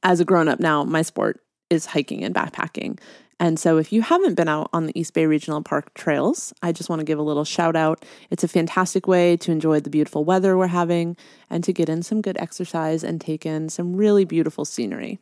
As 0.03 0.21
a 0.21 0.25
grown 0.25 0.49
up 0.49 0.61
now, 0.61 0.85
my 0.85 1.01
sport 1.01 1.41
is 1.71 1.87
hiking 1.87 2.23
and 2.25 2.35
backpacking. 2.35 2.99
And 3.41 3.59
so, 3.59 3.79
if 3.79 3.93
you 3.93 4.01
haven't 4.01 4.35
been 4.35 4.49
out 4.49 4.71
on 4.73 4.87
the 4.87 4.99
East 4.99 5.13
Bay 5.13 5.27
Regional 5.27 5.61
Park 5.61 5.93
trails, 5.95 6.55
I 6.63 6.71
just 6.71 6.89
want 6.89 7.01
to 7.01 7.05
give 7.05 7.19
a 7.19 7.23
little 7.23 7.45
shout 7.45 7.75
out. 7.75 8.05
It's 8.31 8.45
a 8.45 8.49
fantastic 8.49 9.09
way 9.09 9.37
to 9.39 9.51
enjoy 9.51 9.81
the 9.81 9.91
beautiful 9.91 10.25
weather 10.25 10.57
we're 10.57 10.69
having 10.69 11.17
and 11.51 11.65
to 11.65 11.73
get 11.73 11.89
in 11.89 12.03
some 12.03 12.21
good 12.23 12.39
exercise 12.39 13.03
and 13.03 13.21
take 13.21 13.45
in 13.45 13.69
some 13.69 13.97
really 13.97 14.25
beautiful 14.25 14.65
scenery. 14.65 15.19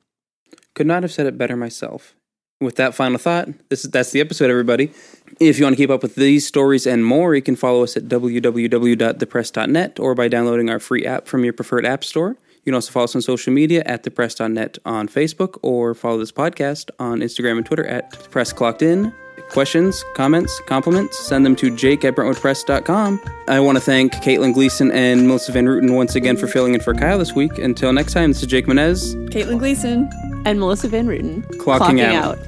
Could 0.75 0.87
not 0.87 1.03
have 1.03 1.13
said 1.13 1.27
it 1.27 1.39
better 1.39 1.57
myself. 1.57 2.15
with 2.61 2.77
that 2.77 2.95
final 2.95 3.19
thought, 3.19 3.49
this 3.71 3.85
is 3.85 3.91
that's 3.91 4.11
the 4.11 4.21
episode, 4.21 4.51
everybody. 4.51 4.93
If 5.41 5.59
you 5.59 5.65
want 5.65 5.75
to 5.75 5.83
keep 5.83 5.91
up 5.91 6.03
with 6.03 6.15
these 6.15 6.47
stories 6.47 6.87
and 6.87 7.05
more, 7.05 7.35
you 7.35 7.43
can 7.43 7.57
follow 7.57 7.83
us 7.83 7.97
at 7.97 8.05
www.thepress.net 8.05 9.99
or 9.99 10.15
by 10.15 10.29
downloading 10.29 10.71
our 10.71 10.79
free 10.79 11.05
app 11.05 11.27
from 11.27 11.45
your 11.45 11.55
preferred 11.55 11.85
app 11.87 12.05
store. 12.05 12.37
You 12.65 12.71
can 12.71 12.75
also 12.75 12.93
follow 12.93 13.05
us 13.05 13.17
on 13.17 13.23
social 13.23 13.53
media 13.53 13.83
at 13.87 14.05
thepress.net 14.05 14.79
on 14.85 15.09
Facebook 15.09 15.59
or 15.63 15.95
follow 15.95 16.19
this 16.19 16.31
podcast 16.31 16.91
on 17.01 17.19
Instagram 17.21 17.57
and 17.57 17.67
Twitter 17.67 17.85
at 17.87 18.13
Press 18.31 18.53
Clocked 18.53 18.83
In. 18.83 19.13
Questions, 19.51 20.05
comments, 20.15 20.61
compliments, 20.67 21.19
send 21.19 21.45
them 21.45 21.57
to 21.57 21.75
jake 21.77 22.05
at 22.05 22.15
brentwoodpress.com. 22.15 23.21
I 23.49 23.61
want 23.61 23.77
to 23.77 23.85
thank 23.85 24.13
Caitlin 24.15 24.55
Gleason 24.55 24.91
and 24.93 25.27
Melissa 25.27 25.53
Van 25.53 25.67
Ruten 25.67 25.95
once 25.95 26.15
again 26.15 26.37
for 26.37 26.47
filling 26.47 26.75
in 26.75 26.81
for 26.81 26.95
Kyle 26.95 27.19
this 27.19 27.35
week. 27.35 27.59
Until 27.59 27.93
next 27.93 28.13
time, 28.13 28.31
this 28.31 28.43
is 28.43 28.49
Jake 28.49 28.67
Menez 28.67 29.15
Caitlin 29.31 29.59
Gleason. 29.59 30.09
And 30.47 30.59
Melissa 30.59 30.89
Van 30.89 31.07
Ruten. 31.07 31.45
Clocking 31.57 32.03
out. 32.03 32.39